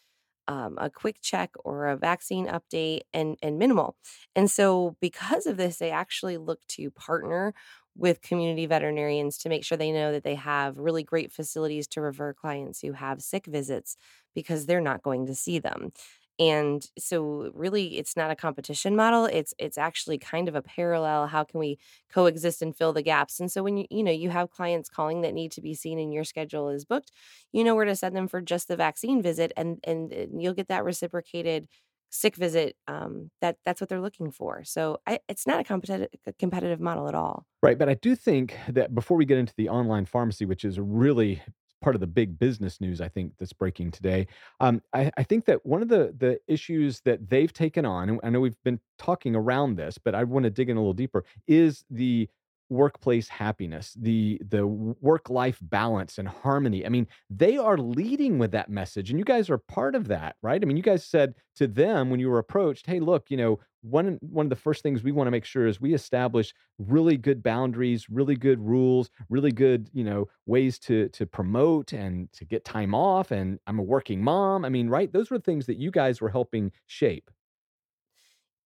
um, 0.47 0.77
a 0.79 0.89
quick 0.89 1.17
check 1.21 1.51
or 1.65 1.87
a 1.87 1.97
vaccine 1.97 2.47
update 2.47 3.01
and 3.13 3.37
and 3.41 3.59
minimal. 3.59 3.97
And 4.35 4.49
so 4.49 4.95
because 5.01 5.45
of 5.45 5.57
this, 5.57 5.77
they 5.77 5.91
actually 5.91 6.37
look 6.37 6.61
to 6.69 6.89
partner 6.91 7.53
with 7.95 8.21
community 8.21 8.65
veterinarians 8.67 9.37
to 9.39 9.49
make 9.49 9.65
sure 9.65 9.77
they 9.77 9.91
know 9.91 10.11
that 10.11 10.23
they 10.23 10.35
have 10.35 10.77
really 10.77 11.03
great 11.03 11.31
facilities 11.33 11.87
to 11.87 12.01
refer 12.01 12.33
clients 12.33 12.79
who 12.81 12.93
have 12.93 13.21
sick 13.21 13.45
visits 13.47 13.97
because 14.35 14.65
they're 14.67 14.79
not 14.81 15.01
going 15.01 15.25
to 15.25 15.35
see 15.35 15.59
them 15.59 15.91
and 16.39 16.85
so 16.97 17.51
really 17.53 17.97
it's 17.97 18.15
not 18.15 18.31
a 18.31 18.35
competition 18.35 18.95
model 18.95 19.25
it's 19.25 19.53
it's 19.57 19.77
actually 19.77 20.17
kind 20.17 20.47
of 20.47 20.55
a 20.55 20.61
parallel 20.61 21.27
how 21.27 21.43
can 21.43 21.59
we 21.59 21.77
coexist 22.11 22.61
and 22.61 22.75
fill 22.75 22.93
the 22.93 23.01
gaps? 23.01 23.39
And 23.39 23.51
so 23.51 23.63
when 23.63 23.77
you 23.77 23.85
you 23.89 24.03
know 24.03 24.11
you 24.11 24.29
have 24.29 24.49
clients 24.49 24.89
calling 24.89 25.21
that 25.21 25.33
need 25.33 25.51
to 25.53 25.61
be 25.61 25.73
seen 25.73 25.99
and 25.99 26.13
your 26.13 26.23
schedule 26.23 26.69
is 26.69 26.85
booked 26.85 27.11
you 27.51 27.63
know 27.63 27.75
where 27.75 27.85
to 27.85 27.95
send 27.95 28.15
them 28.15 28.27
for 28.27 28.41
just 28.41 28.67
the 28.67 28.75
vaccine 28.75 29.21
visit 29.21 29.51
and 29.57 29.79
and, 29.83 30.13
you'll 30.37 30.53
get 30.53 30.67
that 30.67 30.83
reciprocated 30.83 31.67
sick 32.09 32.35
visit 32.35 32.75
um, 32.87 33.29
that 33.41 33.57
that's 33.65 33.81
what 33.81 33.89
they're 33.89 34.01
looking 34.01 34.31
for. 34.31 34.63
So 34.63 34.99
I, 35.05 35.19
it's 35.27 35.45
not 35.45 35.59
a 35.59 35.63
competitive 35.63 36.09
competitive 36.39 36.79
model 36.79 37.07
at 37.07 37.15
all. 37.15 37.45
Right 37.61 37.77
but 37.77 37.89
i 37.89 37.95
do 37.95 38.15
think 38.15 38.55
that 38.69 38.95
before 38.95 39.17
we 39.17 39.25
get 39.25 39.37
into 39.37 39.53
the 39.57 39.69
online 39.69 40.05
pharmacy 40.05 40.45
which 40.45 40.63
is 40.63 40.79
really 40.79 41.41
part 41.81 41.95
of 41.95 41.99
the 41.99 42.07
big 42.07 42.39
business 42.39 42.81
news 42.81 43.01
I 43.01 43.07
think 43.07 43.33
that's 43.37 43.53
breaking 43.53 43.91
today. 43.91 44.27
Um, 44.59 44.81
I, 44.93 45.11
I, 45.17 45.23
think 45.23 45.45
that 45.45 45.65
one 45.65 45.81
of 45.81 45.89
the 45.89 46.13
the 46.17 46.39
issues 46.47 47.01
that 47.01 47.29
they've 47.29 47.53
taken 47.53 47.85
on, 47.85 48.09
and 48.09 48.19
I 48.23 48.29
know 48.29 48.39
we've 48.39 48.61
been 48.63 48.79
talking 48.97 49.35
around 49.35 49.75
this, 49.75 49.97
but 49.97 50.15
I 50.15 50.23
want 50.23 50.43
to 50.43 50.49
dig 50.49 50.69
in 50.69 50.77
a 50.77 50.79
little 50.79 50.93
deeper, 50.93 51.23
is 51.47 51.83
the 51.89 52.27
workplace 52.69 53.27
happiness, 53.29 53.93
the 53.99 54.41
the 54.49 54.65
work 54.67 55.29
life 55.29 55.59
balance 55.61 56.17
and 56.17 56.27
harmony. 56.27 56.85
I 56.85 56.89
mean, 56.89 57.07
they 57.29 57.57
are 57.57 57.77
leading 57.77 58.39
with 58.39 58.51
that 58.51 58.69
message, 58.69 59.09
and 59.09 59.19
you 59.19 59.25
guys 59.25 59.49
are 59.49 59.57
part 59.57 59.95
of 59.95 60.07
that, 60.09 60.35
right? 60.41 60.61
I 60.61 60.65
mean, 60.65 60.77
you 60.77 60.83
guys 60.83 61.05
said 61.05 61.35
to 61.55 61.67
them 61.67 62.09
when 62.09 62.19
you 62.19 62.29
were 62.29 62.39
approached, 62.39 62.85
"Hey, 62.87 62.99
look, 62.99 63.29
you 63.31 63.37
know, 63.37 63.59
one 63.81 64.17
one 64.21 64.45
of 64.45 64.49
the 64.49 64.55
first 64.55 64.83
things 64.83 65.03
we 65.03 65.11
want 65.11 65.27
to 65.27 65.31
make 65.31 65.45
sure 65.45 65.67
is 65.67 65.79
we 65.79 65.93
establish 65.93 66.53
really 66.77 67.17
good 67.17 67.41
boundaries, 67.43 68.09
really 68.09 68.35
good 68.35 68.59
rules, 68.59 69.09
really 69.29 69.51
good, 69.51 69.89
you 69.93 70.03
know, 70.03 70.27
ways 70.45 70.79
to 70.79 71.09
to 71.09 71.25
promote 71.25 71.93
and 71.93 72.31
to 72.33 72.45
get 72.45 72.65
time 72.65 72.93
off. 72.93 73.31
And 73.31 73.59
I'm 73.67 73.79
a 73.79 73.83
working 73.83 74.21
mom. 74.23 74.65
I 74.65 74.69
mean, 74.69 74.89
right? 74.89 75.11
Those 75.11 75.31
were 75.31 75.39
things 75.39 75.65
that 75.67 75.77
you 75.77 75.91
guys 75.91 76.21
were 76.21 76.29
helping 76.29 76.71
shape." 76.85 77.29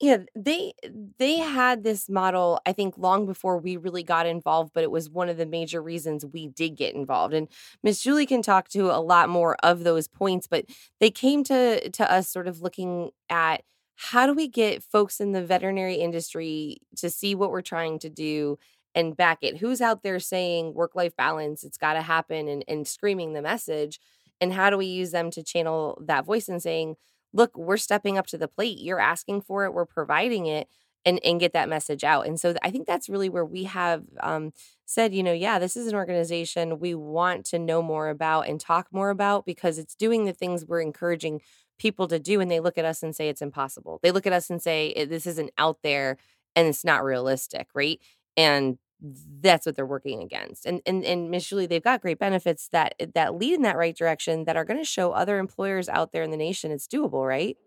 Yeah, 0.01 0.17
they 0.36 0.74
they 1.20 1.38
had 1.38 1.84
this 1.84 2.10
model, 2.10 2.60
I 2.65 2.74
think, 2.74 2.98
long 2.98 3.27
before 3.27 3.60
we 3.60 3.77
really 3.77 4.01
got 4.01 4.25
involved, 4.25 4.72
but 4.74 4.84
it 4.84 4.89
was 4.89 5.10
one 5.12 5.29
of 5.29 5.38
the 5.38 5.46
major 5.46 5.79
reasons 5.81 6.25
we 6.25 6.48
did 6.48 6.75
get 6.75 6.96
involved. 6.96 7.36
And 7.36 7.48
Miss 7.84 8.01
Julie 8.01 8.25
can 8.25 8.41
talk 8.41 8.67
to 8.70 8.86
a 8.91 8.98
lot 9.00 9.29
more 9.29 9.55
of 9.63 9.84
those 9.84 10.08
points, 10.08 10.48
but 10.48 10.65
they 11.00 11.12
came 11.12 11.43
to 11.46 11.88
to 11.91 12.12
us 12.12 12.27
sort 12.29 12.48
of 12.48 12.62
looking 12.62 13.12
at 13.29 13.62
how 13.96 14.25
do 14.25 14.34
we 14.34 14.48
get 14.48 14.81
folks 14.84 15.20
in 15.20 15.34
the 15.34 15.43
veterinary 15.46 15.96
industry 15.96 16.79
to 16.98 17.08
see 17.10 17.36
what 17.36 17.51
we're 17.51 17.62
trying 17.62 18.00
to 18.00 18.10
do 18.10 18.58
and 18.96 19.15
back 19.15 19.39
it. 19.43 19.58
Who's 19.58 19.81
out 19.81 20.01
there 20.01 20.20
saying 20.20 20.74
work 20.74 20.96
life 20.96 21.15
balance, 21.15 21.63
it's 21.63 21.77
got 21.77 21.93
to 21.93 22.01
happen 22.01 22.48
and, 22.48 22.65
and 22.67 22.88
screaming 22.88 23.34
the 23.34 23.41
message? 23.43 24.00
And 24.41 24.51
how 24.51 24.72
do 24.72 24.77
we 24.77 24.88
use 24.88 25.12
them 25.12 25.29
to 25.31 25.43
channel 25.43 26.01
that 26.08 26.25
voice 26.25 26.50
and 26.50 26.62
saying, 26.62 26.96
look, 27.34 27.58
we're 27.58 27.78
stepping 27.78 28.18
up 28.18 28.28
to 28.28 28.38
the 28.38 28.48
plate. 28.48 28.80
You're 28.80 29.00
asking 29.00 29.42
for 29.42 29.66
it, 29.66 29.74
we're 29.74 29.86
providing 29.86 30.46
it. 30.46 30.68
And, 31.04 31.20
and 31.26 31.40
get 31.40 31.54
that 31.54 31.68
message 31.68 32.04
out. 32.04 32.28
And 32.28 32.40
so 32.40 32.54
I 32.62 32.70
think 32.70 32.86
that's 32.86 33.10
really 33.10 33.28
where 33.28 33.44
we 33.44 33.64
have 33.64 34.04
um, 34.20 34.54
said, 34.86 35.16
you 35.16 35.24
know, 35.24 35.34
yeah, 35.34 35.58
this 35.58 35.76
is 35.76 35.88
an 35.88 35.96
organization 35.96 36.80
we 36.80 36.94
want 36.94 37.44
to 37.48 37.58
know 37.58 37.82
more 37.82 38.10
about 38.10 38.48
and 38.48 38.60
talk 38.60 38.90
more 38.92 39.10
about 39.10 39.44
because 39.44 39.80
it's 39.80 39.96
doing 39.96 40.26
the 40.26 40.32
things 40.32 40.64
we're 40.64 40.80
encouraging 40.80 41.42
people 41.80 42.08
to 42.08 42.20
do. 42.20 42.40
And 42.40 42.52
they 42.52 42.60
look 42.60 42.78
at 42.78 42.86
us 42.86 43.02
and 43.02 43.16
say 43.16 43.30
it's 43.30 43.42
impossible. 43.42 44.00
They 44.04 44.12
look 44.12 44.28
at 44.28 44.34
us 44.34 44.52
and 44.52 44.62
say 44.62 44.94
this 45.06 45.26
isn't 45.26 45.50
out 45.58 45.80
there 45.82 46.18
and 46.56 46.68
it's 46.68 46.86
not 46.86 47.04
realistic, 47.04 47.68
right? 47.74 48.00
And 48.38 48.78
that's 49.01 49.65
what 49.65 49.75
they're 49.75 49.86
working 49.86 50.22
against. 50.22 50.65
And 50.65 50.81
and 50.86 51.03
and 51.03 51.39
Julie, 51.41 51.65
they've 51.65 51.84
got 51.84 52.01
great 52.01 52.20
benefits 52.20 52.70
that 52.72 52.96
that 53.13 53.36
lead 53.36 53.55
in 53.55 53.62
that 53.63 53.77
right 53.77 53.96
direction 53.96 54.46
that 54.46 54.55
are 54.58 54.65
going 54.65 54.79
to 54.79 54.86
show 54.86 55.12
other 55.12 55.39
employers 55.39 55.89
out 55.89 56.12
there 56.12 56.24
in 56.24 56.31
the 56.31 56.38
nation 56.38 56.72
it's 56.72 56.88
doable, 56.88 57.27
right? 57.27 57.58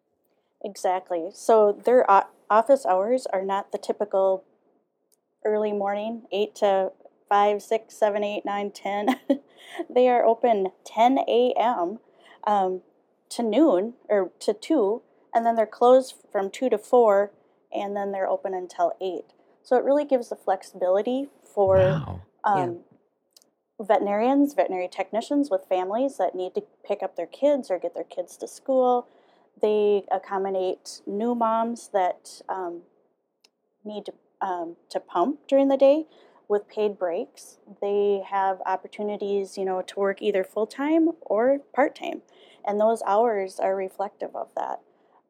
Exactly. 0.64 1.30
So 1.34 1.78
their 1.84 2.06
office 2.50 2.86
hours 2.86 3.26
are 3.32 3.44
not 3.44 3.72
the 3.72 3.78
typical 3.78 4.44
early 5.44 5.72
morning, 5.72 6.22
eight 6.32 6.54
to 6.56 6.92
five, 7.28 7.62
six, 7.62 7.96
seven, 7.96 8.24
eight, 8.24 8.44
nine, 8.44 8.70
ten. 8.70 9.20
they 9.90 10.08
are 10.08 10.24
open 10.24 10.68
10 10.86 11.18
a.m. 11.28 11.98
Um, 12.46 12.82
to 13.30 13.42
noon 13.42 13.94
or 14.08 14.30
to 14.40 14.54
two, 14.54 15.02
and 15.34 15.44
then 15.44 15.56
they're 15.56 15.66
closed 15.66 16.14
from 16.30 16.50
two 16.50 16.70
to 16.70 16.78
four, 16.78 17.32
and 17.72 17.96
then 17.96 18.12
they're 18.12 18.28
open 18.28 18.54
until 18.54 18.92
eight. 19.00 19.33
So 19.64 19.76
it 19.76 19.84
really 19.84 20.04
gives 20.04 20.28
the 20.28 20.36
flexibility 20.36 21.28
for 21.42 21.76
wow. 21.78 22.20
um, 22.44 22.78
yeah. 23.80 23.84
veterinarians, 23.86 24.52
veterinary 24.54 24.88
technicians 24.88 25.50
with 25.50 25.64
families 25.68 26.18
that 26.18 26.34
need 26.34 26.54
to 26.54 26.62
pick 26.86 27.02
up 27.02 27.16
their 27.16 27.26
kids 27.26 27.70
or 27.70 27.78
get 27.78 27.94
their 27.94 28.04
kids 28.04 28.36
to 28.36 28.46
school. 28.46 29.08
They 29.60 30.04
accommodate 30.12 31.00
new 31.06 31.34
moms 31.34 31.88
that 31.94 32.42
um, 32.48 32.82
need 33.84 34.04
to, 34.04 34.12
um, 34.42 34.76
to 34.90 35.00
pump 35.00 35.40
during 35.48 35.68
the 35.68 35.78
day 35.78 36.04
with 36.46 36.68
paid 36.68 36.98
breaks. 36.98 37.56
They 37.80 38.22
have 38.28 38.60
opportunities, 38.66 39.56
you 39.56 39.64
know, 39.64 39.80
to 39.80 39.98
work 39.98 40.20
either 40.20 40.44
full 40.44 40.66
time 40.66 41.10
or 41.22 41.60
part 41.74 41.94
time, 41.94 42.20
and 42.66 42.78
those 42.78 43.02
hours 43.06 43.58
are 43.58 43.74
reflective 43.74 44.36
of 44.36 44.48
that. 44.56 44.80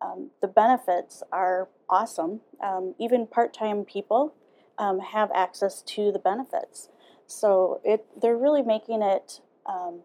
Um, 0.00 0.30
the 0.40 0.48
benefits 0.48 1.22
are 1.32 1.68
awesome. 1.88 2.40
Um, 2.62 2.94
even 2.98 3.26
part-time 3.26 3.84
people 3.84 4.34
um, 4.78 5.00
have 5.00 5.30
access 5.34 5.82
to 5.82 6.12
the 6.12 6.18
benefits. 6.18 6.88
So 7.26 7.80
it 7.84 8.04
they're 8.20 8.36
really 8.36 8.62
making 8.62 9.02
it 9.02 9.40
um, 9.66 10.00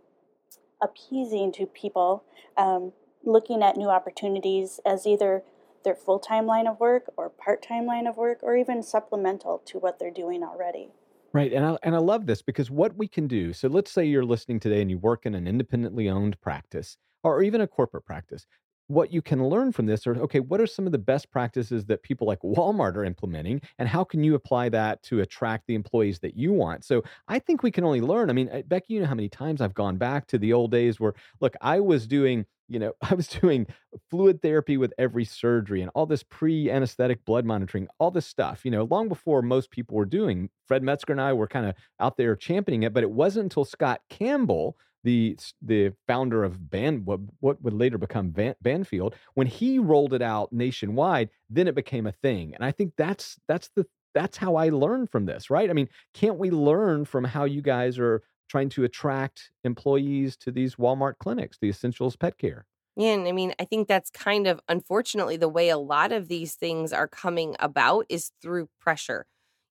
appeasing 0.82 1.52
to 1.54 1.66
people 1.66 2.24
um, 2.58 2.94
looking 3.24 3.62
at 3.62 3.78
new 3.78 3.90
opportunities 3.90 4.80
as 4.86 5.06
either 5.06 5.44
their 5.84 5.96
full-time 5.96 6.46
line 6.46 6.68
of 6.68 6.80
work 6.80 7.06
or 7.18 7.30
part-time 7.30 7.86
line 7.86 8.08
of 8.08 8.18
work 8.18 8.40
or 8.42 8.56
even 8.56 8.84
supplemental 8.84 9.62
to 9.66 9.78
what 9.78 10.00
they're 10.00 10.12
doing 10.12 10.44
already. 10.44 10.90
Right. 11.32 11.54
And 11.54 11.66
I, 11.66 11.78
and 11.84 11.96
I 11.96 12.00
love 12.00 12.26
this 12.26 12.42
because 12.42 12.72
what 12.72 12.96
we 12.98 13.08
can 13.08 13.28
do. 13.28 13.54
So 13.54 13.68
let's 13.68 13.92
say 13.92 14.06
you're 14.06 14.26
listening 14.26 14.60
today 14.60 14.82
and 14.82 14.90
you 14.90 14.98
work 14.98 15.26
in 15.26 15.36
an 15.36 15.48
independently 15.48 16.10
owned 16.10 16.40
practice 16.42 16.98
or 17.24 17.44
even 17.44 17.62
a 17.62 17.68
corporate 17.68 18.06
practice 18.06 18.48
what 18.90 19.14
you 19.14 19.22
can 19.22 19.48
learn 19.48 19.72
from 19.72 19.86
this 19.86 20.08
are 20.08 20.16
okay, 20.16 20.40
what 20.40 20.60
are 20.60 20.66
some 20.66 20.88
of 20.88 20.92
the 20.92 20.98
best 20.98 21.30
practices 21.30 21.86
that 21.86 22.02
people 22.02 22.26
like 22.26 22.42
Walmart 22.42 22.96
are 22.96 23.06
implementing, 23.06 23.62
and 23.78 23.88
how 23.88 24.04
can 24.04 24.24
you 24.24 24.34
apply 24.34 24.70
that 24.70 25.04
to 25.04 25.22
attract 25.22 25.68
the 25.68 25.76
employees 25.76 26.20
that 26.20 26.36
you 26.36 26.52
want? 26.52 26.84
So 26.84 27.04
I 27.28 27.38
think 27.38 27.62
we 27.62 27.72
can 27.72 27.84
only 27.84 28.02
learn. 28.02 28.32
I 28.32 28.34
mean, 28.34 28.50
uh, 28.50 28.64
Becky, 28.68 28.96
you 28.96 29.00
know 29.00 29.06
how 29.06 29.14
many 29.14 29.30
times 29.30 29.62
I've 29.62 29.76
gone 29.76 29.98
back 29.98 30.26
to 30.28 30.40
the 30.40 30.54
old 30.54 30.72
days 30.72 31.00
where, 31.00 31.14
look, 31.40 31.54
I 31.62 31.80
was 31.80 32.08
doing 32.08 32.46
you 32.72 32.80
know, 32.80 32.94
I 33.02 33.16
was 33.16 33.28
doing 33.28 33.68
fluid 34.10 34.42
therapy 34.42 34.78
with 34.78 34.94
every 34.98 35.26
surgery 35.26 35.82
and 35.82 35.92
all 35.94 36.06
this 36.06 36.24
pre 36.24 36.72
anesthetic 36.72 37.26
blood 37.26 37.46
monitoring, 37.46 37.88
all 38.00 38.12
this 38.12 38.26
stuff, 38.26 38.64
you 38.64 38.72
know, 38.72 38.86
long 38.86 39.10
before 39.10 39.42
most 39.42 39.72
people 39.72 39.98
were 39.98 40.06
doing. 40.06 40.50
Fred 40.68 40.84
Metzger 40.84 41.14
and 41.14 41.22
I 41.22 41.34
were 41.34 41.48
kind 41.48 41.66
of 41.66 41.76
out 42.00 42.18
there 42.18 42.36
championing 42.36 42.84
it, 42.84 42.94
but 42.94 43.04
it 43.04 43.12
wasn't 43.12 43.46
until 43.46 43.66
Scott 43.66 44.02
Campbell 44.10 44.78
the 45.04 45.38
the 45.62 45.94
founder 46.08 46.44
of 46.44 46.70
Ban 46.70 47.06
what, 47.06 47.20
what 47.40 47.62
would 47.62 47.74
later 47.74 47.98
become 47.98 48.32
Van, 48.32 48.56
Banfield, 48.62 49.16
when 49.34 49.48
he 49.48 49.80
rolled 49.80 50.14
it 50.14 50.22
out 50.22 50.52
nationwide, 50.52 51.30
then 51.50 51.68
it 51.68 51.76
became 51.76 52.08
a 52.08 52.12
thing. 52.12 52.54
And 52.54 52.64
I 52.64 52.72
think 52.72 52.94
that's 52.98 53.38
that's 53.48 53.70
the 53.76 53.86
that's 54.14 54.38
how 54.38 54.56
I 54.56 54.70
learned 54.70 55.10
from 55.10 55.26
this, 55.26 55.50
right? 55.50 55.70
I 55.70 55.74
mean, 55.74 55.90
can't 56.14 56.38
we 56.38 56.50
learn 56.52 57.06
from 57.06 57.24
how 57.24 57.46
you 57.46 57.62
guys 57.62 58.00
are 58.00 58.24
trying 58.50 58.70
to 58.70 58.84
attract 58.84 59.52
employees 59.64 60.36
to 60.38 60.52
these 60.52 60.76
Walmart 60.76 61.20
clinics, 61.20 61.58
the 61.62 61.70
Essentials 61.70 62.16
Pet 62.16 62.38
Care? 62.38 62.66
Yeah, 62.96 63.14
and 63.14 63.28
I 63.28 63.32
mean, 63.32 63.54
I 63.60 63.66
think 63.66 63.88
that's 63.88 64.10
kind 64.10 64.48
of 64.48 64.60
unfortunately 64.68 65.38
the 65.38 65.48
way 65.48 65.70
a 65.70 65.78
lot 65.78 66.12
of 66.12 66.28
these 66.28 66.56
things 66.56 66.92
are 66.92 67.08
coming 67.08 67.56
about 67.60 68.06
is 68.10 68.32
through 68.42 68.68
pressure. 68.82 69.26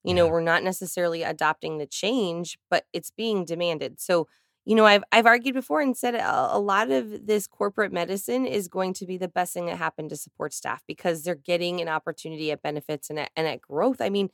You 0.05 0.11
yeah. 0.11 0.23
know, 0.23 0.29
we're 0.29 0.41
not 0.41 0.63
necessarily 0.63 1.23
adopting 1.23 1.79
the 1.79 1.87
change, 1.87 2.57
but 2.71 2.87
it's 2.93 3.11
being 3.11 3.45
demanded. 3.45 4.01
So 4.01 4.29
you 4.69 4.75
know, 4.75 4.85
I've 4.85 5.03
I've 5.13 5.25
argued 5.25 5.55
before 5.55 5.81
and 5.81 5.97
said 5.97 6.15
a, 6.15 6.51
a, 6.55 6.61
lot 6.61 6.91
of 6.91 7.27
this 7.27 7.47
corporate 7.47 7.91
medicine 7.91 8.45
is 8.45 8.69
going 8.69 8.93
to 8.95 9.07
be 9.07 9.17
the 9.17 9.27
best 9.27 9.55
thing 9.55 9.65
that 9.65 9.79
happened 9.79 10.11
to 10.11 10.17
support 10.17 10.53
staff 10.53 10.83
because 10.87 11.23
they're 11.23 11.35
getting 11.35 11.81
an 11.81 11.89
opportunity 11.89 12.53
at 12.53 12.61
benefits 12.61 13.09
and 13.09 13.19
at, 13.19 13.31
and 13.35 13.47
at 13.47 13.63
growth. 13.63 14.03
I 14.03 14.11
mean, 14.11 14.29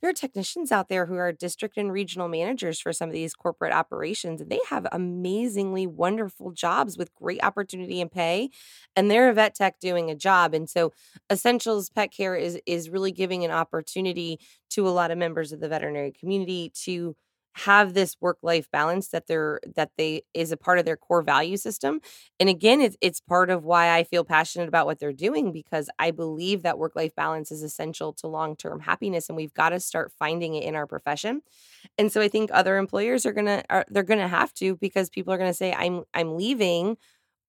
there 0.00 0.08
are 0.08 0.14
technicians 0.14 0.70
out 0.70 0.88
there 0.88 1.06
who 1.06 1.16
are 1.16 1.32
district 1.32 1.76
and 1.76 1.90
regional 1.92 2.28
managers 2.28 2.78
for 2.78 2.92
some 2.92 3.08
of 3.08 3.12
these 3.12 3.34
corporate 3.34 3.72
operations, 3.72 4.40
and 4.40 4.48
they 4.48 4.60
have 4.68 4.86
amazingly 4.92 5.88
wonderful 5.88 6.52
jobs 6.52 6.96
with 6.96 7.12
great 7.16 7.42
opportunity 7.42 8.00
and 8.00 8.12
pay, 8.12 8.50
and 8.94 9.10
they're 9.10 9.28
a 9.28 9.34
vet 9.34 9.56
tech 9.56 9.80
doing 9.80 10.08
a 10.08 10.14
job. 10.14 10.54
And 10.54 10.70
so, 10.70 10.92
Essentials 11.32 11.90
Pet 11.90 12.12
Care 12.12 12.36
is 12.36 12.60
is 12.64 12.90
really 12.90 13.10
giving 13.10 13.44
an 13.44 13.50
opportunity 13.50 14.38
to 14.70 14.86
a 14.86 14.90
lot 14.90 15.10
of 15.10 15.18
members 15.18 15.50
of 15.50 15.58
the 15.58 15.68
veterinary 15.68 16.12
community 16.12 16.70
to 16.84 17.16
have 17.54 17.94
this 17.94 18.16
work 18.20 18.38
life 18.42 18.70
balance 18.70 19.08
that 19.08 19.26
they're 19.26 19.60
that 19.76 19.90
they 19.98 20.22
is 20.34 20.52
a 20.52 20.56
part 20.56 20.78
of 20.78 20.84
their 20.84 20.96
core 20.96 21.20
value 21.22 21.56
system 21.56 22.00
and 22.38 22.48
again 22.48 22.80
it's, 22.80 22.96
it's 23.00 23.20
part 23.20 23.50
of 23.50 23.64
why 23.64 23.94
i 23.96 24.04
feel 24.04 24.24
passionate 24.24 24.68
about 24.68 24.86
what 24.86 24.98
they're 25.00 25.12
doing 25.12 25.52
because 25.52 25.90
i 25.98 26.10
believe 26.12 26.62
that 26.62 26.78
work 26.78 26.94
life 26.94 27.14
balance 27.16 27.50
is 27.50 27.62
essential 27.62 28.12
to 28.12 28.28
long 28.28 28.54
term 28.56 28.80
happiness 28.80 29.28
and 29.28 29.36
we've 29.36 29.52
got 29.54 29.70
to 29.70 29.80
start 29.80 30.12
finding 30.18 30.54
it 30.54 30.62
in 30.62 30.76
our 30.76 30.86
profession 30.86 31.42
and 31.98 32.12
so 32.12 32.20
i 32.20 32.28
think 32.28 32.50
other 32.52 32.76
employers 32.78 33.26
are 33.26 33.32
gonna 33.32 33.62
are, 33.70 33.84
they're 33.88 34.02
gonna 34.02 34.28
have 34.28 34.54
to 34.54 34.76
because 34.76 35.10
people 35.10 35.32
are 35.32 35.38
gonna 35.38 35.54
say 35.54 35.72
i'm 35.74 36.04
i'm 36.14 36.36
leaving 36.36 36.96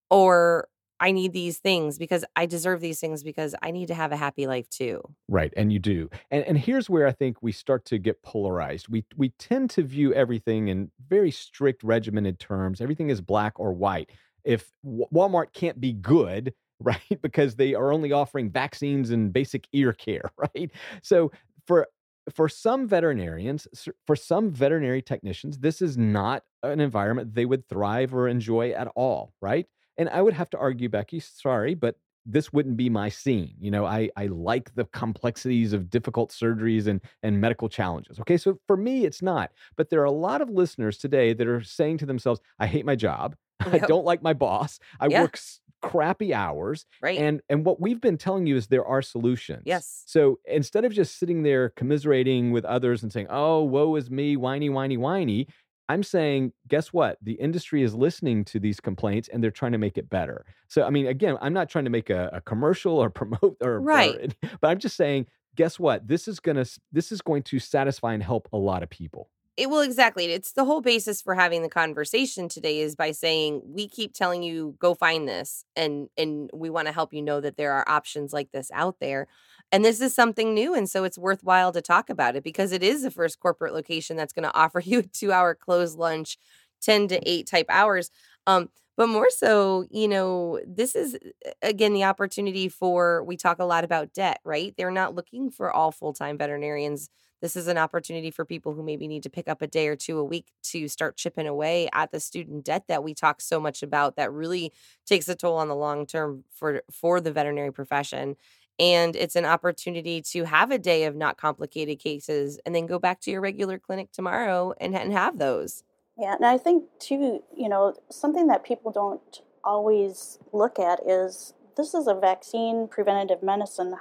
or 0.09 0.67
I 1.01 1.11
need 1.11 1.33
these 1.33 1.57
things 1.57 1.97
because 1.97 2.23
I 2.35 2.45
deserve 2.45 2.79
these 2.79 2.99
things 2.99 3.23
because 3.23 3.55
I 3.63 3.71
need 3.71 3.87
to 3.87 3.95
have 3.95 4.11
a 4.11 4.15
happy 4.15 4.45
life 4.45 4.69
too. 4.69 5.01
Right, 5.27 5.51
and 5.57 5.73
you 5.73 5.79
do. 5.79 6.09
And 6.29 6.45
and 6.45 6.57
here's 6.57 6.89
where 6.89 7.07
I 7.07 7.11
think 7.11 7.37
we 7.41 7.51
start 7.51 7.85
to 7.85 7.97
get 7.97 8.21
polarized. 8.21 8.87
We 8.87 9.03
we 9.17 9.29
tend 9.29 9.71
to 9.71 9.83
view 9.83 10.13
everything 10.13 10.67
in 10.67 10.91
very 11.09 11.31
strict 11.31 11.83
regimented 11.83 12.39
terms. 12.39 12.79
Everything 12.79 13.09
is 13.09 13.19
black 13.19 13.59
or 13.59 13.73
white. 13.73 14.11
If 14.43 14.71
Walmart 14.85 15.53
can't 15.53 15.81
be 15.81 15.91
good, 15.91 16.53
right? 16.79 17.21
Because 17.21 17.55
they 17.55 17.73
are 17.73 17.91
only 17.91 18.11
offering 18.11 18.51
vaccines 18.51 19.09
and 19.09 19.33
basic 19.33 19.67
ear 19.73 19.93
care, 19.93 20.29
right? 20.37 20.71
So 21.01 21.31
for 21.65 21.87
for 22.35 22.47
some 22.47 22.87
veterinarians, 22.87 23.67
for 24.05 24.15
some 24.15 24.51
veterinary 24.51 25.01
technicians, 25.01 25.57
this 25.57 25.81
is 25.81 25.97
not 25.97 26.43
an 26.61 26.79
environment 26.79 27.33
they 27.33 27.45
would 27.45 27.67
thrive 27.67 28.13
or 28.13 28.27
enjoy 28.27 28.69
at 28.69 28.87
all, 28.95 29.33
right? 29.41 29.65
And 29.97 30.09
I 30.09 30.21
would 30.21 30.33
have 30.33 30.49
to 30.51 30.57
argue, 30.57 30.89
Becky, 30.89 31.19
sorry, 31.19 31.75
but 31.75 31.95
this 32.25 32.53
wouldn't 32.53 32.77
be 32.77 32.89
my 32.89 33.09
scene. 33.09 33.55
You 33.59 33.71
know, 33.71 33.85
I 33.85 34.09
I 34.15 34.27
like 34.27 34.73
the 34.75 34.85
complexities 34.85 35.73
of 35.73 35.89
difficult 35.89 36.31
surgeries 36.31 36.87
and 36.87 37.01
and 37.23 37.41
medical 37.41 37.69
challenges. 37.69 38.19
Okay, 38.19 38.37
so 38.37 38.59
for 38.67 38.77
me, 38.77 39.05
it's 39.05 39.21
not. 39.21 39.51
But 39.75 39.89
there 39.89 40.01
are 40.01 40.05
a 40.05 40.11
lot 40.11 40.41
of 40.41 40.49
listeners 40.49 40.97
today 40.97 41.33
that 41.33 41.47
are 41.47 41.63
saying 41.63 41.97
to 41.99 42.05
themselves, 42.05 42.39
"I 42.59 42.67
hate 42.67 42.85
my 42.85 42.95
job. 42.95 43.35
Yep. 43.71 43.83
I 43.83 43.85
don't 43.85 44.05
like 44.05 44.23
my 44.23 44.33
boss. 44.33 44.79
I 44.99 45.05
yeah. 45.05 45.21
work 45.21 45.39
crappy 45.83 46.33
hours." 46.33 46.85
Right. 46.99 47.19
And 47.19 47.41
and 47.47 47.63
what 47.63 47.79
we've 47.79 48.01
been 48.01 48.17
telling 48.17 48.47
you 48.47 48.55
is 48.55 48.67
there 48.67 48.85
are 48.85 49.03
solutions. 49.03 49.63
Yes. 49.65 50.03
So 50.07 50.39
instead 50.45 50.83
of 50.83 50.93
just 50.93 51.19
sitting 51.19 51.43
there 51.43 51.69
commiserating 51.69 52.51
with 52.51 52.65
others 52.65 53.03
and 53.03 53.11
saying, 53.11 53.27
"Oh, 53.29 53.63
woe 53.63 53.95
is 53.95 54.09
me, 54.09 54.35
whiny, 54.35 54.69
whiny, 54.69 54.97
whiny," 54.97 55.47
I'm 55.91 56.03
saying, 56.03 56.53
guess 56.69 56.93
what? 56.93 57.17
The 57.21 57.33
industry 57.33 57.83
is 57.83 57.93
listening 57.93 58.45
to 58.45 58.59
these 58.59 58.79
complaints 58.79 59.27
and 59.27 59.43
they're 59.43 59.51
trying 59.51 59.73
to 59.73 59.77
make 59.77 59.97
it 59.97 60.09
better. 60.09 60.45
So, 60.69 60.83
I 60.83 60.89
mean, 60.89 61.05
again, 61.05 61.37
I'm 61.41 61.51
not 61.51 61.69
trying 61.69 61.83
to 61.83 61.91
make 61.91 62.09
a, 62.09 62.29
a 62.31 62.39
commercial 62.39 62.97
or 62.97 63.09
promote 63.19 63.57
or, 63.59 63.81
right. 63.81 64.33
Or, 64.41 64.49
but 64.61 64.69
I'm 64.69 64.79
just 64.79 64.95
saying, 64.95 65.27
guess 65.55 65.77
what? 65.77 66.07
This 66.07 66.29
is 66.29 66.39
gonna 66.39 66.65
this 66.93 67.11
is 67.11 67.21
going 67.21 67.43
to 67.43 67.59
satisfy 67.59 68.13
and 68.13 68.23
help 68.23 68.47
a 68.53 68.57
lot 68.57 68.83
of 68.83 68.89
people. 68.89 69.29
It 69.57 69.69
will 69.69 69.81
exactly. 69.81 70.25
It's 70.27 70.53
the 70.53 70.63
whole 70.63 70.79
basis 70.79 71.21
for 71.21 71.35
having 71.35 71.61
the 71.61 71.69
conversation 71.69 72.47
today 72.47 72.79
is 72.79 72.95
by 72.95 73.11
saying 73.11 73.61
we 73.65 73.89
keep 73.89 74.13
telling 74.13 74.43
you 74.43 74.75
go 74.79 74.95
find 74.95 75.27
this 75.27 75.65
and 75.75 76.07
and 76.17 76.49
we 76.53 76.69
want 76.69 76.87
to 76.87 76.93
help 76.93 77.13
you 77.13 77.21
know 77.21 77.41
that 77.41 77.57
there 77.57 77.73
are 77.73 77.87
options 77.87 78.31
like 78.31 78.51
this 78.53 78.71
out 78.73 78.95
there. 79.01 79.27
And 79.71 79.85
this 79.85 80.01
is 80.01 80.13
something 80.13 80.53
new. 80.53 80.73
And 80.75 80.89
so 80.89 81.03
it's 81.03 81.17
worthwhile 81.17 81.71
to 81.71 81.81
talk 81.81 82.09
about 82.09 82.35
it 82.35 82.43
because 82.43 82.71
it 82.71 82.83
is 82.83 83.03
the 83.03 83.11
first 83.11 83.39
corporate 83.39 83.73
location 83.73 84.17
that's 84.17 84.33
going 84.33 84.43
to 84.49 84.55
offer 84.55 84.79
you 84.79 84.99
a 84.99 85.03
two 85.03 85.31
hour 85.31 85.55
closed 85.55 85.97
lunch, 85.97 86.37
10 86.81 87.07
to 87.09 87.29
8 87.29 87.47
type 87.47 87.67
hours. 87.69 88.11
Um, 88.47 88.69
but 88.97 89.07
more 89.07 89.29
so, 89.29 89.85
you 89.89 90.07
know, 90.07 90.59
this 90.67 90.95
is 90.95 91.17
again 91.61 91.93
the 91.93 92.03
opportunity 92.03 92.67
for 92.69 93.23
we 93.23 93.37
talk 93.37 93.59
a 93.59 93.65
lot 93.65 93.83
about 93.83 94.13
debt, 94.13 94.39
right? 94.43 94.73
They're 94.77 94.91
not 94.91 95.15
looking 95.15 95.49
for 95.49 95.71
all 95.71 95.91
full 95.91 96.13
time 96.13 96.37
veterinarians. 96.37 97.09
This 97.41 97.55
is 97.55 97.67
an 97.67 97.77
opportunity 97.77 98.29
for 98.29 98.45
people 98.45 98.73
who 98.73 98.83
maybe 98.83 99.07
need 99.07 99.23
to 99.23 99.29
pick 99.29 99.47
up 99.47 99.63
a 99.63 99.67
day 99.67 99.87
or 99.87 99.95
two 99.95 100.19
a 100.19 100.23
week 100.23 100.51
to 100.63 100.87
start 100.87 101.17
chipping 101.17 101.47
away 101.47 101.89
at 101.91 102.11
the 102.11 102.19
student 102.19 102.63
debt 102.65 102.83
that 102.87 103.03
we 103.03 103.15
talk 103.15 103.41
so 103.41 103.59
much 103.59 103.81
about 103.81 104.15
that 104.17 104.31
really 104.31 104.71
takes 105.07 105.27
a 105.27 105.35
toll 105.35 105.55
on 105.57 105.67
the 105.67 105.75
long 105.75 106.05
term 106.05 106.43
for 106.53 106.83
for 106.91 107.19
the 107.19 107.31
veterinary 107.31 107.73
profession 107.73 108.35
and 108.81 109.15
it's 109.15 109.35
an 109.35 109.45
opportunity 109.45 110.21
to 110.21 110.43
have 110.43 110.71
a 110.71 110.79
day 110.79 111.05
of 111.05 111.15
not 111.15 111.37
complicated 111.37 111.99
cases 111.99 112.59
and 112.65 112.73
then 112.73 112.87
go 112.87 112.97
back 112.97 113.21
to 113.21 113.31
your 113.31 113.39
regular 113.39 113.77
clinic 113.77 114.11
tomorrow 114.11 114.73
and, 114.81 114.95
and 114.95 115.13
have 115.13 115.37
those 115.37 115.83
yeah 116.17 116.35
and 116.35 116.45
i 116.45 116.57
think 116.57 116.83
too 116.99 117.41
you 117.55 117.69
know 117.69 117.95
something 118.09 118.47
that 118.47 118.65
people 118.65 118.91
don't 118.91 119.41
always 119.63 120.39
look 120.51 120.79
at 120.79 120.99
is 121.07 121.53
this 121.77 121.93
is 121.93 122.07
a 122.07 122.15
vaccine 122.15 122.87
preventative 122.87 123.43
medicine 123.43 123.95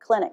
clinic 0.00 0.32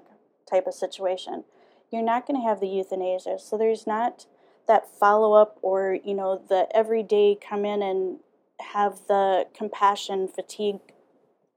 type 0.50 0.66
of 0.66 0.74
situation 0.74 1.44
you're 1.90 2.02
not 2.02 2.26
going 2.26 2.38
to 2.38 2.46
have 2.46 2.60
the 2.60 2.68
euthanasia 2.68 3.38
so 3.38 3.56
there's 3.56 3.86
not 3.86 4.26
that 4.66 4.86
follow 4.98 5.32
up 5.32 5.56
or 5.62 5.96
you 6.04 6.14
know 6.14 6.42
the 6.48 6.66
everyday 6.74 7.36
come 7.40 7.64
in 7.64 7.80
and 7.80 8.18
have 8.60 9.00
the 9.06 9.46
compassion 9.54 10.26
fatigue 10.26 10.80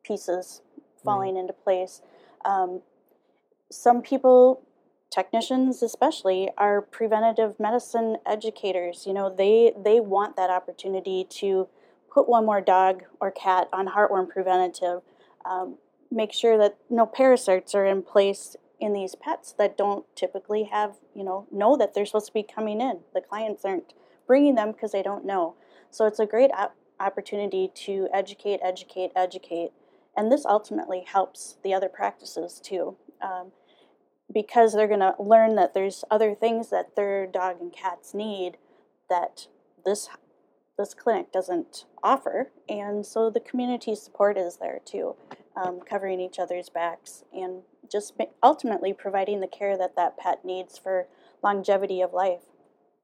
pieces 0.04 0.62
falling 1.04 1.36
right. 1.36 1.42
into 1.42 1.54
place. 1.54 2.02
Um, 2.46 2.82
some 3.70 4.02
people, 4.02 4.62
technicians 5.10 5.82
especially, 5.82 6.50
are 6.58 6.82
preventative 6.82 7.60
medicine 7.60 8.18
educators. 8.26 9.06
You 9.06 9.14
know, 9.14 9.34
they 9.34 9.74
they 9.82 10.00
want 10.00 10.36
that 10.36 10.50
opportunity 10.50 11.26
to 11.40 11.68
put 12.12 12.28
one 12.28 12.46
more 12.46 12.62
dog 12.62 13.04
or 13.20 13.32
cat 13.32 13.70
on 13.72 13.88
heartworm 13.88 14.30
preventative. 14.30 15.02
Um, 15.46 15.78
make 16.12 16.34
sure 16.34 16.58
that 16.58 16.78
no 16.90 17.06
parasites 17.06 17.74
are 17.74 17.86
in 17.86 18.04
place 18.04 18.56
in 18.80 18.94
these 18.94 19.16
pets 19.16 19.54
that 19.54 19.78
don't 19.78 20.06
typically 20.16 20.64
have, 20.64 20.96
you 21.16 21.24
know, 21.24 21.48
know 21.52 21.78
that 21.78 21.94
they're 21.94 22.06
supposed 22.06 22.26
to 22.28 22.34
be 22.34 22.44
coming 22.44 22.82
in. 22.82 23.00
The 23.14 23.22
clients 23.22 23.64
aren't 23.64 23.94
bringing 24.28 24.56
them 24.56 24.72
because 24.72 24.92
they 24.92 25.04
don't 25.04 25.26
know. 25.26 25.56
So 25.92 26.06
it's 26.06 26.20
a 26.20 26.26
great 26.26 26.52
op- 26.52 26.76
opportunity 27.00 27.72
to 27.76 28.08
educate, 28.14 28.60
educate, 28.64 29.12
educate 29.16 29.72
and 30.16 30.32
this 30.32 30.46
ultimately 30.46 31.04
helps 31.06 31.58
the 31.64 31.74
other 31.74 31.90
practices 31.90 32.60
too. 32.64 32.96
Um, 33.22 33.52
because 34.34 34.74
they're 34.74 34.88
going 34.88 35.02
to 35.02 35.16
learn 35.20 35.56
that 35.56 35.74
there's 35.74 36.06
other 36.10 36.34
things 36.34 36.70
that 36.70 36.96
their 36.96 37.28
dog 37.28 37.58
and 37.60 37.74
cats 37.74 38.14
need 38.14 38.58
that 39.10 39.48
this 39.86 40.10
this 40.78 40.94
clinic 40.94 41.32
doesn't 41.32 41.86
offer, 42.02 42.50
and 42.68 43.06
so 43.06 43.30
the 43.30 43.42
community 43.42 43.94
support 43.94 44.38
is 44.38 44.58
there 44.58 44.80
too, 44.84 45.16
um, 45.56 45.80
covering 45.82 46.20
each 46.20 46.40
other's 46.40 46.70
backs 46.70 47.24
and 47.32 47.62
just 47.92 48.14
ultimately 48.42 48.94
providing 48.94 49.42
the 49.42 49.48
care 49.48 49.78
that 49.78 49.96
that 49.96 50.18
pet 50.18 50.44
needs 50.44 50.78
for 50.78 51.08
longevity 51.44 52.02
of 52.02 52.14
life. 52.14 52.42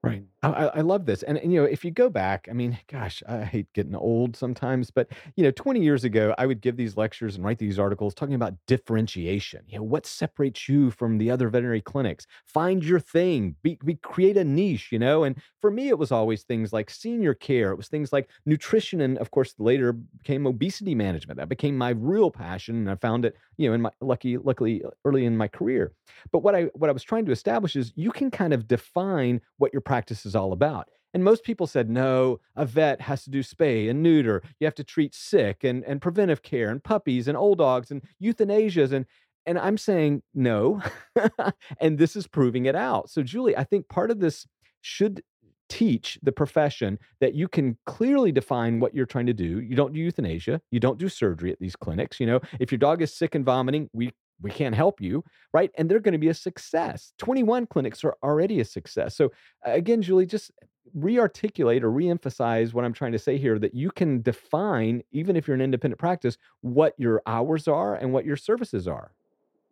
Right. 0.02 0.24
I, 0.44 0.50
I 0.52 0.82
love 0.82 1.08
this. 1.08 1.24
And, 1.24 1.40
and, 1.40 1.52
you 1.52 1.60
know, 1.60 1.66
if 1.66 1.84
you 1.84 1.90
go 1.90 2.10
back, 2.10 2.48
I 2.48 2.54
mean, 2.54 2.78
gosh, 2.92 3.24
I 3.28 3.44
hate 3.44 3.74
getting 3.74 3.96
old 3.96 4.36
sometimes, 4.36 4.92
but, 4.92 5.10
you 5.36 5.44
know, 5.44 5.50
20 5.50 5.82
years 5.82 6.04
ago, 6.04 6.36
I 6.38 6.46
would 6.46 6.62
give 6.62 6.78
these 6.78 6.96
lectures 6.96 7.36
and 7.36 7.44
write 7.44 7.58
these 7.58 7.80
articles 7.80 8.14
talking 8.14 8.36
about 8.36 8.54
differentiation. 8.68 9.64
You 9.68 9.80
know, 9.80 9.84
what 9.84 10.06
separates 10.06 10.70
you 10.70 10.92
from 10.92 11.18
the 11.18 11.32
other 11.32 11.50
veterinary 11.50 11.82
clinics? 11.82 12.28
Find 12.46 12.84
your 12.84 13.00
thing, 13.00 13.56
be, 13.64 13.80
be 13.84 13.96
create 13.96 14.38
a 14.38 14.44
niche, 14.44 14.92
you 14.92 15.00
know? 15.00 15.24
And 15.24 15.42
for 15.60 15.72
me, 15.72 15.90
it 15.90 15.98
was 15.98 16.12
always 16.12 16.44
things 16.44 16.72
like 16.72 16.92
senior 16.92 17.34
care. 17.34 17.72
It 17.72 17.78
was 17.78 17.88
things 17.88 18.14
like 18.14 18.30
nutrition. 18.46 19.02
And 19.02 19.18
of 19.18 19.32
course, 19.32 19.56
later 19.58 19.94
became 19.94 20.46
obesity 20.46 20.94
management. 20.94 21.40
That 21.40 21.50
became 21.50 21.76
my 21.76 21.90
real 21.90 22.30
passion. 22.30 22.76
And 22.76 22.92
I 22.92 22.96
found 22.96 23.26
it, 23.26 23.36
you 23.58 23.68
know, 23.68 23.74
in 23.74 23.82
my 23.82 23.92
lucky, 24.02 24.38
luckily 24.38 24.84
early 25.04 25.26
in 25.26 25.36
my 25.36 25.48
career. 25.48 25.94
But 26.32 26.44
what 26.44 26.54
I, 26.54 26.66
what 26.76 26.92
I 26.92 26.94
was 26.94 27.04
trying 27.04 27.26
to 27.26 27.32
establish 27.32 27.76
is 27.76 27.92
you 27.96 28.12
can 28.12 28.30
kind 28.30 28.54
of 28.54 28.68
define 28.68 29.42
what 29.58 29.74
your 29.74 29.82
practice 29.82 30.27
is 30.28 30.36
all 30.36 30.54
about. 30.54 30.90
And 31.14 31.24
most 31.24 31.44
people 31.44 31.66
said, 31.66 31.90
no, 31.90 32.40
a 32.56 32.66
vet 32.66 33.02
has 33.02 33.24
to 33.24 33.32
do 33.32 33.42
spay 33.42 33.90
and 33.90 34.04
neuter. 34.04 34.44
You 34.60 34.66
have 34.66 34.76
to 34.76 34.84
treat 34.84 35.16
sick 35.16 35.64
and, 35.64 35.84
and 35.86 36.02
preventive 36.02 36.44
care 36.44 36.70
and 36.70 36.84
puppies 36.84 37.28
and 37.28 37.36
old 37.36 37.58
dogs 37.58 37.90
and 37.90 38.04
euthanasias. 38.22 38.92
And, 38.92 39.06
and 39.46 39.58
I'm 39.58 39.78
saying 39.78 40.22
no. 40.36 40.82
and 41.80 41.98
this 41.98 42.16
is 42.16 42.28
proving 42.28 42.66
it 42.66 42.76
out. 42.76 43.10
So, 43.10 43.24
Julie, 43.24 43.58
I 43.58 43.64
think 43.64 43.88
part 43.88 44.12
of 44.12 44.20
this 44.20 44.46
should 44.82 45.24
teach 45.70 46.18
the 46.24 46.32
profession 46.32 47.00
that 47.20 47.34
you 47.34 47.48
can 47.48 47.78
clearly 47.86 48.32
define 48.32 48.80
what 48.80 48.94
you're 48.94 49.06
trying 49.06 49.26
to 49.26 49.34
do. 49.34 49.60
You 49.60 49.76
don't 49.76 49.94
do 49.94 50.00
euthanasia, 50.00 50.62
you 50.72 50.80
don't 50.80 50.98
do 50.98 51.10
surgery 51.10 51.52
at 51.52 51.60
these 51.60 51.76
clinics. 51.76 52.20
You 52.20 52.28
know, 52.28 52.42
if 52.60 52.72
your 52.72 52.80
dog 52.80 53.02
is 53.02 53.14
sick 53.14 53.36
and 53.36 53.46
vomiting, 53.46 53.90
we 53.94 54.12
we 54.42 54.52
can't 54.52 54.76
help 54.76 55.02
you, 55.02 55.24
right? 55.54 55.72
And 55.78 55.90
they're 55.90 56.00
going 56.00 56.14
to 56.14 56.18
be 56.18 56.30
a 56.30 56.34
success. 56.34 57.14
21 57.18 57.68
clinics 57.68 58.04
are 58.04 58.16
already 58.24 58.60
a 58.60 58.66
success. 58.66 59.16
So, 59.16 59.32
again, 59.64 60.02
Julie, 60.02 60.26
just 60.26 60.52
re-articulate 60.94 61.84
or 61.84 61.92
re-emphasize 61.92 62.74
what 62.74 62.86
I'm 62.86 62.94
trying 62.94 63.12
to 63.12 63.20
say 63.20 63.38
here 63.38 63.60
that 63.60 63.74
you 63.74 63.92
can 63.92 64.22
define, 64.22 65.04
even 65.12 65.36
if 65.36 65.48
you're 65.48 65.56
an 65.56 65.62
independent 65.62 66.00
practice, 66.00 66.38
what 66.62 66.94
your 66.98 67.22
hours 67.26 67.68
are 67.68 67.96
and 67.96 68.14
what 68.14 68.26
your 68.26 68.38
services 68.38 68.88
are. 68.88 69.12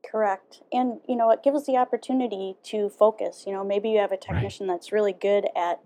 Correct. 0.09 0.61
And, 0.71 0.99
you 1.07 1.15
know, 1.15 1.31
it 1.31 1.41
gives 1.43 1.65
the 1.65 1.77
opportunity 1.77 2.55
to 2.65 2.89
focus. 2.89 3.43
You 3.47 3.53
know, 3.53 3.63
maybe 3.63 3.89
you 3.89 3.99
have 3.99 4.11
a 4.11 4.17
technician 4.17 4.67
right. 4.67 4.75
that's 4.75 4.91
really 4.91 5.13
good 5.13 5.47
at, 5.55 5.79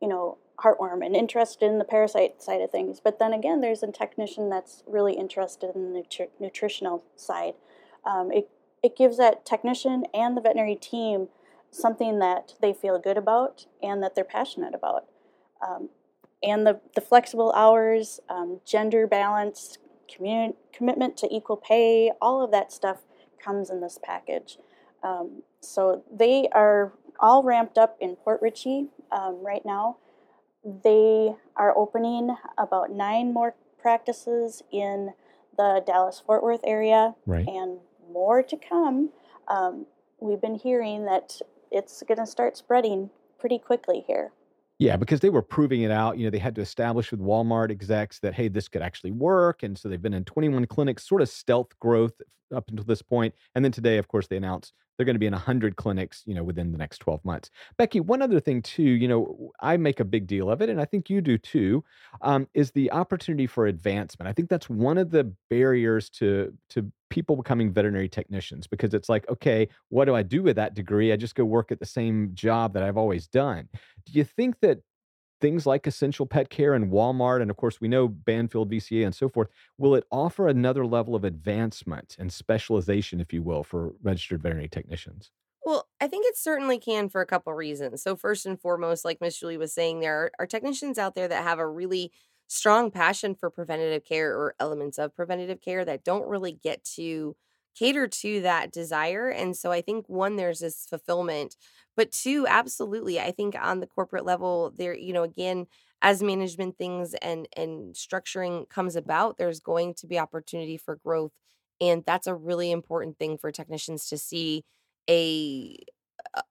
you 0.00 0.08
know, 0.08 0.38
heartworm 0.62 1.04
and 1.04 1.16
interested 1.16 1.66
in 1.66 1.78
the 1.78 1.84
parasite 1.84 2.40
side 2.40 2.60
of 2.60 2.70
things. 2.70 3.00
But 3.00 3.18
then 3.18 3.32
again, 3.32 3.60
there's 3.60 3.82
a 3.82 3.90
technician 3.90 4.48
that's 4.48 4.84
really 4.86 5.14
interested 5.14 5.74
in 5.74 5.92
the 5.92 6.00
nutri- 6.00 6.28
nutritional 6.38 7.02
side 7.16 7.54
um, 8.06 8.30
it, 8.32 8.48
it 8.82 8.96
gives 8.96 9.16
that 9.18 9.46
technician 9.46 10.04
and 10.12 10.36
the 10.36 10.40
veterinary 10.40 10.76
team 10.76 11.28
something 11.70 12.18
that 12.20 12.54
they 12.60 12.72
feel 12.72 12.98
good 12.98 13.16
about 13.16 13.66
and 13.82 14.02
that 14.02 14.14
they're 14.14 14.24
passionate 14.24 14.74
about. 14.74 15.06
Um, 15.66 15.88
and 16.42 16.66
the, 16.66 16.80
the 16.94 17.00
flexible 17.00 17.52
hours, 17.52 18.20
um, 18.28 18.60
gender 18.64 19.06
balance, 19.06 19.78
commun- 20.14 20.54
commitment 20.72 21.16
to 21.18 21.34
equal 21.34 21.56
pay, 21.56 22.12
all 22.20 22.44
of 22.44 22.50
that 22.52 22.72
stuff 22.72 22.98
comes 23.42 23.70
in 23.70 23.80
this 23.80 23.98
package. 24.02 24.58
Um, 25.02 25.42
so 25.60 26.04
they 26.12 26.48
are 26.52 26.92
all 27.18 27.42
ramped 27.42 27.78
up 27.78 27.96
in 28.00 28.16
Port 28.16 28.40
Richey 28.42 28.88
um, 29.10 29.44
right 29.44 29.64
now. 29.64 29.96
They 30.64 31.34
are 31.56 31.76
opening 31.76 32.36
about 32.56 32.90
nine 32.90 33.32
more 33.32 33.54
practices 33.80 34.62
in 34.72 35.12
the 35.56 35.82
Dallas 35.86 36.22
Fort 36.24 36.42
Worth 36.42 36.62
area 36.64 37.14
right. 37.26 37.46
and 37.46 37.78
more 38.14 38.42
to 38.42 38.56
come. 38.56 39.10
Um, 39.48 39.84
we've 40.20 40.40
been 40.40 40.54
hearing 40.54 41.04
that 41.04 41.38
it's 41.70 42.02
going 42.08 42.18
to 42.18 42.26
start 42.26 42.56
spreading 42.56 43.10
pretty 43.38 43.58
quickly 43.58 44.04
here. 44.06 44.32
Yeah, 44.78 44.96
because 44.96 45.20
they 45.20 45.30
were 45.30 45.42
proving 45.42 45.82
it 45.82 45.90
out. 45.90 46.16
You 46.16 46.24
know, 46.24 46.30
they 46.30 46.38
had 46.38 46.54
to 46.54 46.62
establish 46.62 47.10
with 47.10 47.20
Walmart 47.20 47.70
execs 47.70 48.18
that, 48.20 48.34
hey, 48.34 48.48
this 48.48 48.68
could 48.68 48.82
actually 48.82 49.12
work. 49.12 49.62
And 49.62 49.76
so 49.78 49.88
they've 49.88 50.00
been 50.00 50.14
in 50.14 50.24
21 50.24 50.66
clinics, 50.66 51.06
sort 51.06 51.22
of 51.22 51.28
stealth 51.28 51.78
growth 51.78 52.14
up 52.54 52.68
until 52.70 52.84
this 52.84 53.02
point. 53.02 53.34
And 53.54 53.64
then 53.64 53.72
today, 53.72 53.98
of 53.98 54.08
course, 54.08 54.26
they 54.26 54.36
announced 54.36 54.72
they're 54.96 55.06
going 55.06 55.14
to 55.14 55.20
be 55.20 55.26
in 55.26 55.32
100 55.32 55.76
clinics, 55.76 56.22
you 56.26 56.34
know, 56.34 56.42
within 56.42 56.72
the 56.72 56.78
next 56.78 56.98
12 56.98 57.24
months. 57.24 57.50
Becky, 57.76 58.00
one 58.00 58.22
other 58.22 58.40
thing 58.40 58.62
too, 58.62 58.82
you 58.82 59.08
know, 59.08 59.52
I 59.60 59.76
make 59.76 60.00
a 60.00 60.04
big 60.04 60.26
deal 60.26 60.50
of 60.50 60.62
it, 60.62 60.68
and 60.68 60.80
I 60.80 60.84
think 60.84 61.10
you 61.10 61.20
do 61.20 61.38
too, 61.38 61.84
um, 62.22 62.48
is 62.54 62.70
the 62.70 62.90
opportunity 62.92 63.46
for 63.46 63.66
advancement. 63.66 64.28
I 64.28 64.32
think 64.32 64.48
that's 64.48 64.68
one 64.68 64.98
of 64.98 65.10
the 65.10 65.32
barriers 65.50 66.10
to 66.10 66.52
to 66.70 66.90
people 67.10 67.36
becoming 67.36 67.72
veterinary 67.72 68.08
technicians 68.08 68.66
because 68.66 68.92
it's 68.92 69.08
like, 69.08 69.28
okay, 69.28 69.68
what 69.88 70.06
do 70.06 70.16
I 70.16 70.22
do 70.22 70.42
with 70.42 70.56
that 70.56 70.74
degree? 70.74 71.12
I 71.12 71.16
just 71.16 71.36
go 71.36 71.44
work 71.44 71.70
at 71.70 71.78
the 71.78 71.86
same 71.86 72.30
job 72.34 72.74
that 72.74 72.82
I've 72.82 72.96
always 72.96 73.28
done. 73.28 73.68
Do 74.04 74.12
you 74.12 74.24
think 74.24 74.58
that 74.60 74.80
things 75.40 75.66
like 75.66 75.86
essential 75.86 76.26
pet 76.26 76.50
care 76.50 76.74
and 76.74 76.90
Walmart, 76.90 77.42
and 77.42 77.50
of 77.50 77.56
course, 77.56 77.80
we 77.80 77.88
know 77.88 78.08
Banfield, 78.08 78.70
VCA, 78.70 79.04
and 79.04 79.14
so 79.14 79.28
forth, 79.28 79.48
will 79.78 79.94
it 79.94 80.04
offer 80.10 80.48
another 80.48 80.86
level 80.86 81.14
of 81.14 81.24
advancement 81.24 82.16
and 82.18 82.32
specialization, 82.32 83.20
if 83.20 83.32
you 83.32 83.42
will, 83.42 83.62
for 83.64 83.94
registered 84.02 84.42
veterinary 84.42 84.68
technicians? 84.68 85.30
Well, 85.64 85.88
I 86.00 86.08
think 86.08 86.26
it 86.26 86.36
certainly 86.36 86.78
can 86.78 87.08
for 87.08 87.20
a 87.20 87.26
couple 87.26 87.52
reasons. 87.54 88.02
So, 88.02 88.16
first 88.16 88.44
and 88.46 88.60
foremost, 88.60 89.04
like 89.04 89.20
Miss 89.20 89.38
Julie 89.38 89.56
was 89.56 89.72
saying, 89.72 90.00
there 90.00 90.30
are, 90.38 90.46
technicians 90.46 90.98
out 90.98 91.14
there 91.14 91.28
that 91.28 91.42
have 91.42 91.58
a 91.58 91.66
really 91.66 92.12
strong 92.46 92.90
passion 92.90 93.34
for 93.34 93.48
preventative 93.50 94.04
care 94.04 94.36
or 94.36 94.54
elements 94.60 94.98
of 94.98 95.16
preventative 95.16 95.60
care 95.62 95.84
that 95.84 96.04
don't 96.04 96.28
really 96.28 96.52
get 96.52 96.84
to 96.84 97.34
cater 97.74 98.06
to 98.08 98.40
that 98.42 98.72
desire. 98.72 99.28
And 99.28 99.56
so 99.56 99.72
I 99.72 99.80
think 99.82 100.08
one, 100.08 100.36
there's 100.36 100.60
this 100.60 100.86
fulfillment, 100.86 101.56
but 101.96 102.12
two, 102.12 102.46
absolutely, 102.48 103.20
I 103.20 103.30
think 103.32 103.56
on 103.60 103.80
the 103.80 103.86
corporate 103.86 104.24
level, 104.24 104.72
there, 104.76 104.94
you 104.96 105.12
know, 105.12 105.22
again, 105.22 105.66
as 106.02 106.22
management 106.22 106.76
things 106.78 107.14
and 107.14 107.48
and 107.56 107.94
structuring 107.94 108.68
comes 108.68 108.96
about, 108.96 109.36
there's 109.38 109.60
going 109.60 109.94
to 109.94 110.06
be 110.06 110.18
opportunity 110.18 110.76
for 110.76 110.96
growth 110.96 111.32
And 111.80 112.04
that's 112.06 112.26
a 112.26 112.34
really 112.34 112.70
important 112.70 113.18
thing 113.18 113.38
for 113.38 113.50
technicians 113.50 114.08
to 114.08 114.18
see 114.18 114.64
a 115.10 115.76
uh, 116.34 116.42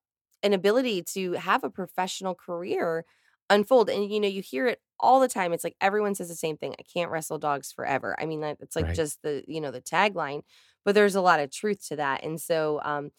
an 0.43 0.53
ability 0.53 1.03
to 1.03 1.33
have 1.33 1.63
a 1.63 1.69
professional 1.69 2.35
career 2.35 3.05
unfold. 3.49 3.89
And 3.89 4.11
you 4.11 4.19
know, 4.19 4.27
you 4.27 4.41
hear 4.41 4.67
it 4.67 4.81
all 4.99 5.19
the 5.19 5.27
time. 5.27 5.53
It's 5.53 5.63
like 5.63 5.75
everyone 5.81 6.15
says 6.15 6.29
the 6.29 6.35
same 6.35 6.57
thing. 6.57 6.75
I 6.79 6.83
can't 6.83 7.11
wrestle 7.11 7.39
dogs 7.39 7.71
forever. 7.71 8.15
I 8.19 8.25
mean, 8.25 8.43
it's 8.43 8.75
like 8.75 8.87
Right. 8.87 8.93
just 8.93 9.21
the, 9.23 9.43
you 9.47 9.61
know, 9.61 9.71
the 9.71 9.81
tagline, 9.81 10.43
but 10.85 10.95
there's 10.95 11.15
a 11.15 11.21
lot 11.21 11.39
of 11.39 11.51
truth 11.51 11.87
to 11.89 11.95
that. 11.97 12.23
And 12.23 12.39
so 12.39 12.79
um 12.83 13.11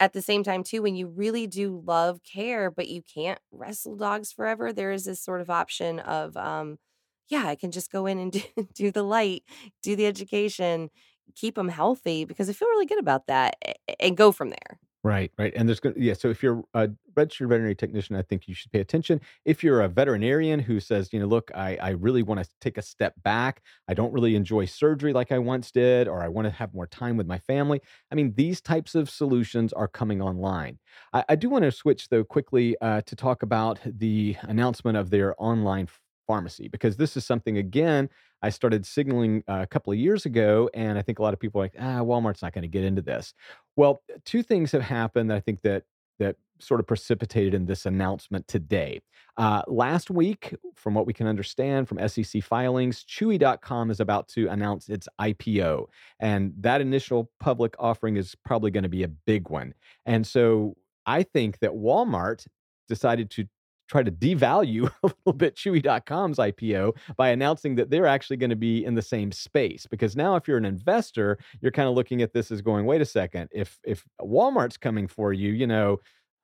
at 0.00 0.12
the 0.12 0.22
same 0.22 0.42
time 0.44 0.62
too 0.64 0.82
when 0.82 0.96
you 0.96 1.06
really 1.08 1.46
do 1.46 1.82
love 1.86 2.20
care 2.24 2.70
but 2.70 2.88
you 2.88 3.02
can't 3.02 3.38
wrestle 3.52 3.96
dogs 3.96 4.32
forever, 4.32 4.72
there 4.72 4.92
is 4.92 5.04
this 5.04 5.22
sort 5.22 5.40
of 5.40 5.50
option 5.50 6.00
of 6.00 6.36
um 6.36 6.78
yeah, 7.28 7.46
I 7.46 7.54
can 7.54 7.70
just 7.70 7.90
go 7.90 8.06
in 8.06 8.18
and 8.18 8.32
do, 8.32 8.42
do 8.74 8.90
the 8.90 9.02
light, 9.04 9.44
do 9.82 9.96
the 9.96 10.06
education, 10.06 10.90
keep 11.34 11.54
them 11.54 11.68
healthy 11.68 12.24
because 12.24 12.48
I 12.50 12.52
feel 12.52 12.68
really 12.68 12.86
good 12.86 12.98
about 12.98 13.26
that 13.28 13.56
and 14.00 14.16
go 14.16 14.32
from 14.32 14.50
there. 14.50 14.78
Right, 15.04 15.32
right. 15.36 15.52
And 15.56 15.68
there's 15.68 15.80
going 15.80 15.96
to, 15.96 16.00
yeah. 16.00 16.14
So 16.14 16.28
if 16.30 16.44
you're 16.44 16.62
a 16.74 16.88
registered 17.16 17.48
veterinary 17.48 17.74
technician, 17.74 18.14
I 18.14 18.22
think 18.22 18.46
you 18.46 18.54
should 18.54 18.70
pay 18.70 18.78
attention. 18.78 19.20
If 19.44 19.64
you're 19.64 19.80
a 19.80 19.88
veterinarian 19.88 20.60
who 20.60 20.78
says, 20.78 21.12
you 21.12 21.18
know, 21.18 21.26
look, 21.26 21.50
I, 21.56 21.76
I 21.82 21.88
really 21.90 22.22
want 22.22 22.40
to 22.40 22.48
take 22.60 22.78
a 22.78 22.82
step 22.82 23.14
back. 23.24 23.62
I 23.88 23.94
don't 23.94 24.12
really 24.12 24.36
enjoy 24.36 24.64
surgery 24.66 25.12
like 25.12 25.32
I 25.32 25.40
once 25.40 25.72
did, 25.72 26.06
or 26.06 26.22
I 26.22 26.28
want 26.28 26.46
to 26.46 26.52
have 26.52 26.72
more 26.72 26.86
time 26.86 27.16
with 27.16 27.26
my 27.26 27.38
family. 27.38 27.80
I 28.12 28.14
mean, 28.14 28.32
these 28.36 28.60
types 28.60 28.94
of 28.94 29.10
solutions 29.10 29.72
are 29.72 29.88
coming 29.88 30.22
online. 30.22 30.78
I, 31.12 31.24
I 31.30 31.34
do 31.34 31.50
want 31.50 31.64
to 31.64 31.72
switch, 31.72 32.08
though, 32.08 32.22
quickly 32.22 32.76
uh, 32.80 33.00
to 33.00 33.16
talk 33.16 33.42
about 33.42 33.80
the 33.84 34.36
announcement 34.42 34.96
of 34.96 35.10
their 35.10 35.34
online 35.42 35.88
pharmacy, 36.28 36.68
because 36.68 36.96
this 36.96 37.16
is 37.16 37.26
something, 37.26 37.58
again, 37.58 38.08
I 38.42 38.50
started 38.50 38.84
signaling 38.84 39.44
uh, 39.48 39.60
a 39.62 39.66
couple 39.66 39.92
of 39.92 39.98
years 39.98 40.26
ago. 40.26 40.68
And 40.74 40.98
I 40.98 41.02
think 41.02 41.18
a 41.18 41.22
lot 41.22 41.32
of 41.32 41.40
people 41.40 41.60
are 41.60 41.64
like, 41.64 41.76
ah, 41.78 42.00
Walmart's 42.00 42.42
not 42.42 42.52
going 42.52 42.62
to 42.62 42.68
get 42.68 42.84
into 42.84 43.02
this. 43.02 43.34
Well, 43.76 44.02
two 44.24 44.42
things 44.42 44.72
have 44.72 44.82
happened 44.82 45.30
that 45.30 45.36
I 45.36 45.40
think 45.40 45.62
that 45.62 45.84
that 46.18 46.36
sort 46.58 46.78
of 46.78 46.86
precipitated 46.86 47.54
in 47.54 47.66
this 47.66 47.86
announcement 47.86 48.46
today. 48.46 49.00
Uh, 49.36 49.62
last 49.66 50.10
week, 50.10 50.54
from 50.74 50.94
what 50.94 51.06
we 51.06 51.12
can 51.12 51.26
understand 51.26 51.88
from 51.88 52.06
SEC 52.08 52.42
filings, 52.42 53.04
Chewy.com 53.04 53.90
is 53.90 53.98
about 53.98 54.28
to 54.28 54.48
announce 54.48 54.88
its 54.88 55.08
IPO, 55.20 55.86
and 56.20 56.52
that 56.60 56.80
initial 56.80 57.30
public 57.40 57.74
offering 57.78 58.16
is 58.16 58.36
probably 58.44 58.70
going 58.70 58.82
to 58.84 58.88
be 58.88 59.02
a 59.02 59.08
big 59.08 59.48
one. 59.48 59.74
And 60.06 60.26
so, 60.26 60.76
I 61.06 61.24
think 61.24 61.58
that 61.58 61.72
Walmart 61.72 62.46
decided 62.88 63.30
to 63.30 63.46
try 63.92 64.02
to 64.02 64.10
devalue 64.10 64.90
a 65.02 65.06
little 65.06 65.32
bit 65.34 65.54
Chewy.com's 65.54 66.38
IPO 66.38 66.96
by 67.16 67.28
announcing 67.28 67.74
that 67.76 67.90
they're 67.90 68.06
actually 68.06 68.38
going 68.38 68.50
to 68.50 68.56
be 68.56 68.84
in 68.84 68.94
the 68.94 69.02
same 69.02 69.30
space. 69.30 69.86
Because 69.86 70.16
now, 70.16 70.34
if 70.34 70.48
you're 70.48 70.56
an 70.56 70.64
investor, 70.64 71.38
you're 71.60 71.70
kind 71.70 71.88
of 71.88 71.94
looking 71.94 72.22
at 72.22 72.32
this 72.32 72.50
as 72.50 72.62
going, 72.62 72.86
wait 72.86 73.02
a 73.02 73.06
second, 73.06 73.48
if 73.52 73.78
if 73.84 74.04
Walmart's 74.20 74.78
coming 74.78 75.06
for 75.06 75.32
you, 75.32 75.52
you 75.52 75.66
know, 75.66 76.00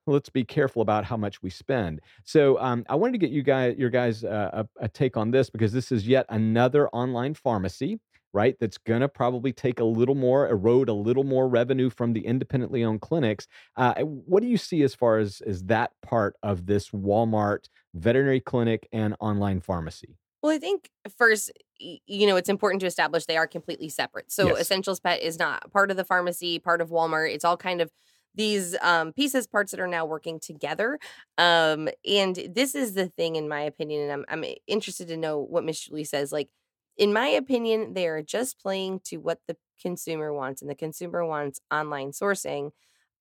let's 0.06 0.28
be 0.28 0.44
careful 0.44 0.82
about 0.82 1.04
how 1.04 1.16
much 1.16 1.42
we 1.42 1.50
spend. 1.50 2.00
So 2.24 2.58
um, 2.60 2.84
I 2.88 2.94
wanted 2.94 3.12
to 3.12 3.18
get 3.18 3.30
you 3.30 3.42
guys 3.42 3.76
your 3.78 3.90
guys 3.90 4.24
uh, 4.24 4.64
a, 4.78 4.84
a 4.84 4.88
take 4.88 5.16
on 5.16 5.30
this 5.30 5.48
because 5.48 5.72
this 5.72 5.90
is 5.90 6.06
yet 6.06 6.26
another 6.28 6.88
online 6.90 7.34
pharmacy. 7.34 7.98
Right, 8.34 8.56
that's 8.60 8.76
going 8.76 9.00
to 9.00 9.08
probably 9.08 9.52
take 9.54 9.80
a 9.80 9.84
little 9.84 10.14
more, 10.14 10.48
erode 10.48 10.90
a 10.90 10.92
little 10.92 11.24
more 11.24 11.48
revenue 11.48 11.88
from 11.88 12.12
the 12.12 12.26
independently 12.26 12.84
owned 12.84 13.00
clinics. 13.00 13.48
Uh, 13.74 13.94
what 14.02 14.42
do 14.42 14.48
you 14.48 14.58
see 14.58 14.82
as 14.82 14.94
far 14.94 15.18
as 15.18 15.40
as 15.46 15.64
that 15.64 15.92
part 16.02 16.36
of 16.42 16.66
this 16.66 16.90
Walmart 16.90 17.68
veterinary 17.94 18.40
clinic 18.40 18.86
and 18.92 19.16
online 19.18 19.60
pharmacy? 19.60 20.18
Well, 20.42 20.52
I 20.52 20.58
think 20.58 20.90
first, 21.16 21.50
you 21.78 22.26
know, 22.26 22.36
it's 22.36 22.48
important 22.48 22.80
to 22.82 22.86
establish 22.86 23.24
they 23.26 23.36
are 23.36 23.48
completely 23.48 23.88
separate. 23.88 24.30
So, 24.30 24.48
Yes. 24.48 24.60
Essentials 24.60 25.00
Pet 25.00 25.20
is 25.20 25.38
not 25.38 25.72
part 25.72 25.90
of 25.90 25.96
the 25.96 26.04
pharmacy, 26.04 26.58
part 26.58 26.80
of 26.80 26.90
Walmart. 26.90 27.32
It's 27.32 27.44
all 27.44 27.56
kind 27.56 27.80
of 27.80 27.90
these 28.34 28.76
um, 28.82 29.12
pieces, 29.12 29.46
parts 29.48 29.72
that 29.72 29.80
are 29.80 29.88
now 29.88 30.04
working 30.04 30.38
together. 30.38 30.98
Um, 31.38 31.88
and 32.06 32.36
this 32.54 32.74
is 32.76 32.94
the 32.94 33.08
thing, 33.08 33.34
in 33.36 33.48
my 33.48 33.62
opinion, 33.62 34.02
and 34.02 34.12
I'm 34.12 34.24
I'm 34.28 34.54
interested 34.68 35.08
to 35.08 35.16
know 35.16 35.40
what 35.40 35.64
Miss 35.64 35.80
Julie 35.80 36.04
says. 36.04 36.30
Like, 36.30 36.48
in 36.98 37.12
my 37.12 37.28
opinion, 37.28 37.94
they 37.94 38.08
are 38.08 38.22
just 38.22 38.60
playing 38.60 39.00
to 39.06 39.18
what 39.18 39.40
the 39.46 39.56
consumer 39.80 40.32
wants, 40.32 40.62
and 40.62 40.70
the 40.70 40.74
consumer 40.74 41.24
wants 41.24 41.60
online 41.72 42.10
sourcing 42.12 42.72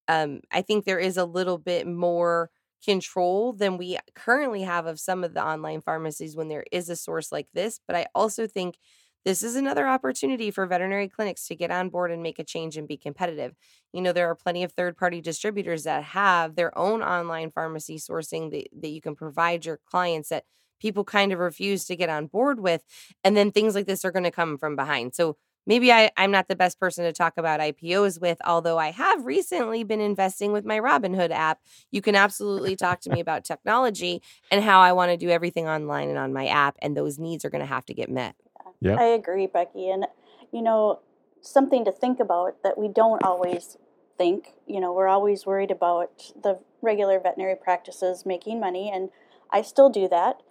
um, 0.08 0.42
I 0.52 0.62
think 0.62 0.86
there 0.86 1.00
is 1.00 1.18
a 1.18 1.26
little 1.26 1.58
bit 1.58 1.88
more 1.88 2.50
control 2.84 3.54
than 3.54 3.78
we 3.78 3.98
currently 4.16 4.62
have 4.62 4.86
of 4.86 5.00
some 5.00 5.24
of 5.24 5.34
the 5.34 5.44
online 5.46 5.82
pharmacies 5.82 6.36
when 6.36 6.48
there 6.48 6.66
is 6.72 6.90
a 6.90 6.96
source 6.96 7.32
like 7.32 7.52
this. 7.54 7.80
But 7.88 7.96
I 7.96 8.08
also 8.16 8.48
think 8.48 8.78
this 9.26 9.44
is 9.44 9.56
another 9.56 9.88
opportunity 9.88 10.52
for 10.52 10.66
veterinary 10.66 11.10
clinics 11.10 11.48
to 11.48 11.56
get 11.56 11.72
on 11.72 11.90
board 11.90 12.12
and 12.12 12.24
make 12.24 12.40
a 12.40 12.44
change 12.44 12.78
and 12.78 12.88
be 12.88 12.96
competitive. 12.98 13.56
You 13.92 14.02
know, 14.02 14.14
there 14.14 14.30
are 14.30 14.36
plenty 14.36 14.64
of 14.64 14.72
third 14.72 14.96
party 14.96 15.20
distributors 15.20 15.84
that 15.84 16.04
have 16.04 16.56
their 16.56 16.78
own 16.78 17.02
online 17.02 17.52
pharmacy 17.52 17.98
sourcing 17.98 18.52
that, 18.52 18.68
that 18.82 18.90
you 18.90 19.02
can 19.02 19.16
provide 19.16 19.66
your 19.66 19.80
clients 19.86 20.30
that 20.30 20.46
people 20.80 21.04
kind 21.04 21.32
of 21.32 21.40
refuse 21.40 21.86
to 21.86 21.96
get 21.96 22.10
on 22.10 22.28
board 22.28 22.60
with. 22.60 22.84
And 23.24 23.36
then 23.36 23.52
things 23.52 23.76
like 23.76 23.86
this 23.86 24.06
are 24.06 24.12
going 24.12 24.24
to 24.24 24.32
come 24.32 24.58
from 24.58 24.76
behind. 24.76 25.16
So 25.16 25.38
maybe 25.68 25.92
I, 25.92 26.10
I'm 26.18 26.32
not 26.32 26.48
the 26.48 26.56
best 26.56 26.80
person 26.80 27.04
to 27.06 27.12
talk 27.12 27.34
about 27.38 27.60
IPOs 27.60 28.20
with, 28.20 28.40
although 28.46 28.80
I 28.80 28.92
have 28.92 29.26
recently 29.26 29.84
been 29.84 30.02
investing 30.02 30.52
with 30.54 30.66
my 30.66 30.80
Robinhood 30.80 31.30
app. 31.30 31.60
You 31.92 32.02
can 32.02 32.16
absolutely 32.16 32.76
talk 32.76 33.02
to 33.02 33.12
me 33.12 33.20
about 33.20 33.44
technology 33.44 34.24
and 34.50 34.64
how 34.64 34.80
I 34.80 34.94
want 34.94 35.12
to 35.12 35.18
do 35.18 35.30
everything 35.30 35.68
online 35.68 36.10
and 36.10 36.18
on 36.18 36.34
my 36.34 36.48
app, 36.48 36.78
and 36.82 36.96
those 36.98 37.20
needs 37.20 37.46
are 37.46 37.50
going 37.50 37.62
to 37.62 37.68
have 37.68 37.86
to 37.88 37.94
get 37.94 38.10
met. 38.10 38.36
Yeah. 38.80 38.96
I 38.96 39.06
agree, 39.06 39.48
Becky. 39.48 39.90
And, 39.90 40.06
you 40.52 40.62
know, 40.62 41.02
something 41.42 41.86
to 41.86 41.92
think 41.92 42.20
about 42.20 42.64
that 42.64 42.78
we 42.78 42.88
don't 42.88 43.24
always 43.24 43.78
think. 44.18 44.54
You 44.66 44.80
know, 44.80 44.94
we're 44.94 45.08
always 45.08 45.46
worried 45.46 45.72
about 45.72 46.32
the 46.42 46.60
regular 46.82 47.20
veterinary 47.20 47.56
practices 47.56 48.26
making 48.26 48.60
money, 48.60 48.90
and 48.94 49.10
I 49.52 49.62
still 49.62 49.90
do 49.90 50.08
that. 50.10 50.42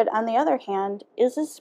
But 0.00 0.08
on 0.14 0.24
the 0.24 0.38
other 0.38 0.56
hand, 0.56 1.04
is 1.18 1.34
this 1.34 1.60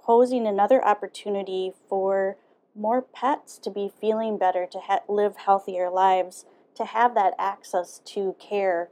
posing 0.00 0.44
another 0.44 0.84
opportunity 0.84 1.72
for 1.88 2.36
more 2.74 3.00
pets 3.00 3.58
to 3.58 3.70
be 3.70 3.92
feeling 4.00 4.38
better, 4.38 4.66
to 4.72 4.80
ha- 4.80 5.04
live 5.08 5.36
healthier 5.36 5.88
lives, 5.88 6.46
to 6.74 6.84
have 6.84 7.14
that 7.14 7.34
access 7.38 8.00
to 8.06 8.34
care 8.40 8.88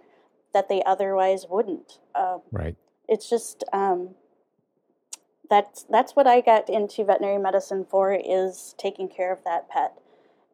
that 0.52 0.68
they 0.68 0.80
otherwise 0.85 1.46
wouldn't? 1.50 1.98
Um, 2.14 2.42
Right. 2.52 2.76
it's 3.09 3.28
just 3.28 3.64
um, 3.72 4.11
that's 5.50 5.83
that's 5.90 6.14
what 6.14 6.28
I 6.28 6.40
got 6.40 6.70
into 6.70 7.02
veterinary 7.02 7.42
medicine 7.42 7.85
for 7.90 8.14
is 8.14 8.76
taking 8.78 9.09
care 9.09 9.33
of 9.33 9.42
that 9.42 9.68
pet, 9.68 9.98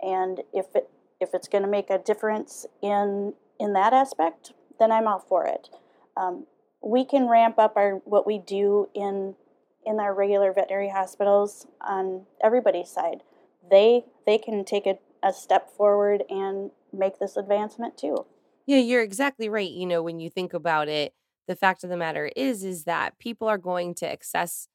and 0.01 0.41
if 0.55 0.75
it 0.75 0.89
if 1.21 1.35
it's 1.35 1.47
going 1.47 1.65
to 1.65 1.69
make 1.69 1.91
a 1.91 1.99
difference 1.99 2.65
in 2.81 3.35
in 3.59 3.75
that 3.75 3.93
aspect, 3.93 4.55
then 4.79 4.91
I'm 4.91 5.07
all 5.07 5.19
for 5.29 5.45
it. 5.45 5.69
Um, 6.17 6.47
we 6.83 7.05
can 7.05 7.29
ramp 7.29 7.59
up 7.59 7.77
our 7.77 7.97
what 8.05 8.27
we 8.27 8.39
do 8.39 8.89
in 8.95 9.37
in 9.85 9.99
our 9.99 10.15
regular 10.15 10.53
veterinary 10.53 10.91
hospitals 10.91 11.67
on 11.81 12.27
everybody's 12.43 12.91
side. 12.91 13.23
They 13.69 14.07
they 14.27 14.39
can 14.39 14.65
take 14.65 14.87
a, 14.87 14.99
a 15.23 15.33
step 15.33 15.71
forward 15.71 16.25
and 16.29 16.71
make 16.93 17.19
this 17.19 17.37
advancement 17.37 17.97
too. 17.97 18.27
Yeah, 18.67 18.79
you're 18.79 19.03
exactly 19.03 19.49
right. 19.49 19.71
You 19.71 19.87
know, 19.87 20.03
when 20.03 20.21
you 20.21 20.31
think 20.31 20.55
about 20.55 20.89
it, 20.89 21.15
the 21.47 21.57
fact 21.57 21.83
of 21.83 21.91
the 21.91 21.97
matter 21.97 22.31
is 22.37 22.63
is 22.65 22.85
that 22.85 23.19
people 23.19 23.49
are 23.49 23.59
going 23.59 23.95
to 23.97 24.11
access 24.11 24.69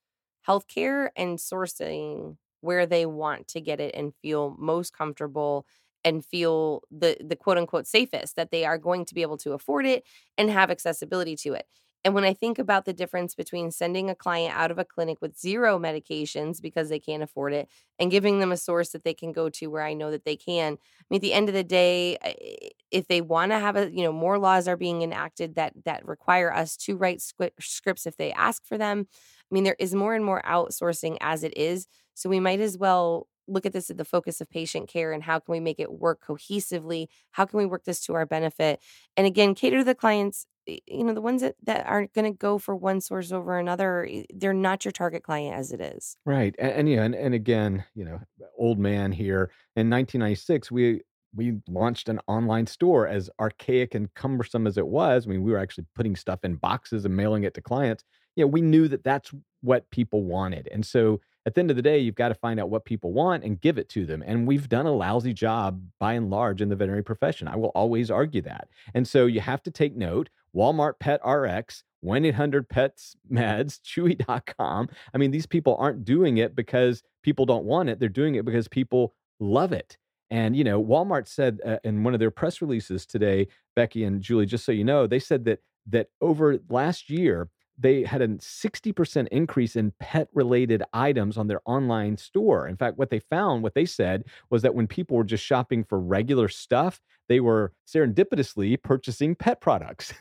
healthcare 0.47 1.09
and 1.15 1.37
sourcing 1.37 2.37
where 2.61 2.85
they 2.85 3.05
want 3.05 3.47
to 3.49 3.61
get 3.61 3.79
it 3.79 3.95
and 3.95 4.13
feel 4.21 4.55
most 4.59 4.93
comfortable 4.93 5.65
and 6.03 6.25
feel 6.25 6.81
the 6.91 7.17
the 7.19 7.35
quote 7.35 7.57
unquote 7.57 7.87
safest 7.87 8.35
that 8.35 8.51
they 8.51 8.65
are 8.65 8.77
going 8.77 9.05
to 9.05 9.15
be 9.15 9.21
able 9.21 9.37
to 9.37 9.53
afford 9.53 9.85
it 9.85 10.03
and 10.37 10.49
have 10.49 10.69
accessibility 10.69 11.35
to 11.35 11.53
it. 11.53 11.65
And 12.05 12.13
when 12.13 12.23
I 12.23 12.35
think 12.35 12.59
about 12.59 12.85
the 12.85 12.93
difference 12.93 13.33
between 13.33 13.71
sending 13.71 14.11
a 14.11 14.15
client 14.15 14.55
out 14.55 14.69
of 14.69 14.77
a 14.77 14.85
clinic 14.85 15.17
with 15.21 15.39
zero 15.39 15.79
medications 15.79 16.61
because 16.61 16.87
they 16.87 16.99
can't 16.99 17.23
afford 17.23 17.51
it 17.51 17.67
and 17.99 18.11
giving 18.11 18.39
them 18.39 18.51
a 18.51 18.57
source 18.57 18.91
that 18.91 19.03
they 19.03 19.15
can 19.15 19.31
go 19.31 19.49
to 19.49 19.67
where 19.67 19.81
I 19.81 19.95
know 19.95 20.11
that 20.11 20.23
they 20.23 20.35
can, 20.37 20.73
I 20.73 21.03
mean, 21.09 21.17
at 21.17 21.23
the 21.23 21.33
end 21.33 21.49
of 21.49 21.55
the 21.55 21.63
day, 21.63 22.71
if 22.91 23.07
they 23.07 23.21
want 23.21 23.51
to 23.53 23.59
have 23.59 23.75
a, 23.75 23.91
you 23.91 24.03
know, 24.03 24.13
more 24.13 24.37
laws 24.37 24.67
are 24.67 24.77
being 24.77 25.01
enacted 25.01 25.55
that 25.55 25.73
that 25.85 26.07
require 26.07 26.53
us 26.53 26.77
to 26.77 26.95
write 26.95 27.21
scripts 27.21 28.05
if 28.05 28.17
they 28.17 28.31
ask 28.33 28.63
for 28.67 28.77
them. 28.77 29.07
I 29.09 29.53
mean, 29.53 29.63
there 29.63 29.75
is 29.79 29.95
more 29.95 30.13
and 30.13 30.23
more 30.23 30.43
outsourcing 30.43 31.17
as 31.21 31.43
it 31.43 31.57
is, 31.57 31.87
so 32.13 32.29
we 32.29 32.39
might 32.39 32.59
as 32.59 32.77
well 32.77 33.27
look 33.47 33.65
at 33.65 33.73
this 33.73 33.89
at 33.91 33.97
the 33.97 34.05
focus 34.05 34.41
of 34.41 34.49
patient 34.49 34.89
care 34.89 35.11
and 35.11 35.21
how 35.23 35.39
can 35.39 35.51
we 35.51 35.59
make 35.59 35.79
it 35.79 35.91
work 35.91 36.23
cohesively? 36.25 37.07
How 37.31 37.45
can 37.45 37.57
we 37.59 37.65
work 37.65 37.83
this 37.83 38.01
to 38.05 38.13
our 38.15 38.25
benefit? 38.25 38.79
And 39.17 39.27
again, 39.27 39.53
cater 39.55 39.79
to 39.79 39.83
the 39.83 39.93
clients. 39.95 40.47
You 40.67 41.03
know, 41.03 41.13
the 41.13 41.21
ones 41.21 41.41
that, 41.41 41.55
that 41.63 41.85
aren't 41.85 42.13
going 42.13 42.31
to 42.31 42.37
go 42.37 42.57
for 42.57 42.75
one 42.75 43.01
source 43.01 43.31
over 43.31 43.57
another, 43.59 44.07
they're 44.33 44.53
not 44.53 44.85
your 44.85 44.91
target 44.91 45.23
client 45.23 45.55
as 45.55 45.71
it 45.71 45.81
is. 45.81 46.17
Right. 46.25 46.55
And, 46.57 46.71
and 46.71 46.89
yeah, 46.89 47.03
and, 47.03 47.15
and 47.15 47.33
again, 47.33 47.83
you 47.93 48.05
know, 48.05 48.19
old 48.57 48.79
man 48.79 49.11
here 49.11 49.51
in 49.75 49.89
1996, 49.89 50.71
we 50.71 51.01
we 51.35 51.53
launched 51.67 52.07
an 52.07 52.19
online 52.27 52.65
store 52.65 53.07
as 53.07 53.29
archaic 53.39 53.93
and 53.93 54.13
cumbersome 54.13 54.65
as 54.65 54.77
it 54.77 54.87
was. 54.87 55.27
I 55.27 55.29
mean, 55.29 55.43
we 55.43 55.51
were 55.51 55.57
actually 55.57 55.85
putting 55.93 56.15
stuff 56.15 56.39
in 56.43 56.55
boxes 56.55 57.05
and 57.05 57.15
mailing 57.15 57.43
it 57.43 57.53
to 57.55 57.61
clients. 57.61 58.03
You 58.35 58.45
know, 58.45 58.47
we 58.47 58.61
knew 58.61 58.87
that 58.87 59.03
that's 59.03 59.31
what 59.61 59.89
people 59.91 60.23
wanted. 60.23 60.69
And 60.71 60.85
so 60.85 61.19
at 61.45 61.53
the 61.53 61.59
end 61.61 61.69
of 61.69 61.75
the 61.75 61.81
day, 61.81 61.99
you've 61.99 62.15
got 62.15 62.29
to 62.29 62.35
find 62.35 62.59
out 62.59 62.69
what 62.69 62.85
people 62.85 63.13
want 63.13 63.43
and 63.43 63.61
give 63.61 63.77
it 63.77 63.87
to 63.89 64.05
them. 64.05 64.23
And 64.25 64.47
we've 64.47 64.67
done 64.67 64.85
a 64.85 64.91
lousy 64.91 65.33
job 65.33 65.81
by 65.99 66.13
and 66.13 66.29
large 66.29 66.61
in 66.61 66.69
the 66.69 66.75
veterinary 66.75 67.03
profession. 67.03 67.47
I 67.47 67.55
will 67.55 67.69
always 67.69 68.09
argue 68.09 68.41
that. 68.43 68.67
And 68.93 69.07
so 69.07 69.27
you 69.27 69.41
have 69.41 69.61
to 69.63 69.71
take 69.71 69.95
note. 69.95 70.29
Walmart 70.55 70.99
Pet 70.99 71.19
RX, 71.25 71.83
1 72.01 72.25
800 72.25 72.67
Pets 72.67 73.15
Meds, 73.31 73.79
Chewy.com. 73.85 74.89
I 75.13 75.17
mean, 75.17 75.31
these 75.31 75.45
people 75.45 75.75
aren't 75.79 76.03
doing 76.03 76.37
it 76.37 76.55
because 76.55 77.03
people 77.21 77.45
don't 77.45 77.65
want 77.65 77.89
it. 77.89 77.99
They're 77.99 78.09
doing 78.09 78.35
it 78.35 78.45
because 78.45 78.67
people 78.67 79.13
love 79.39 79.71
it. 79.71 79.97
And, 80.31 80.55
you 80.55 80.63
know, 80.63 80.83
Walmart 80.83 81.27
said 81.27 81.59
uh, 81.63 81.77
in 81.83 82.03
one 82.03 82.15
of 82.15 82.19
their 82.19 82.31
press 82.31 82.61
releases 82.61 83.05
today, 83.05 83.47
Becky 83.75 84.03
and 84.03 84.21
Julie, 84.21 84.47
just 84.47 84.65
so 84.65 84.71
you 84.71 84.83
know, 84.83 85.05
they 85.05 85.19
said 85.19 85.45
that 85.45 85.59
that 85.87 86.07
over 86.19 86.57
last 86.67 87.11
year, 87.11 87.49
they 87.77 88.03
had 88.03 88.21
a 88.21 88.27
60% 88.29 89.27
increase 89.31 89.75
in 89.75 89.91
pet 89.99 90.27
related 90.33 90.83
items 90.93 91.37
on 91.37 91.47
their 91.47 91.61
online 91.65 92.17
store. 92.17 92.67
In 92.67 92.77
fact, 92.77 92.97
what 92.97 93.09
they 93.09 93.19
found, 93.19 93.63
what 93.63 93.73
they 93.75 93.85
said 93.85 94.23
was 94.49 94.61
that 94.61 94.75
when 94.75 94.87
people 94.87 95.17
were 95.17 95.23
just 95.25 95.43
shopping 95.43 95.83
for 95.83 95.99
regular 95.99 96.47
stuff, 96.47 97.01
they 97.27 97.39
were 97.39 97.73
serendipitously 97.87 98.81
purchasing 98.81 99.35
pet 99.35 99.59
products. 99.61 100.13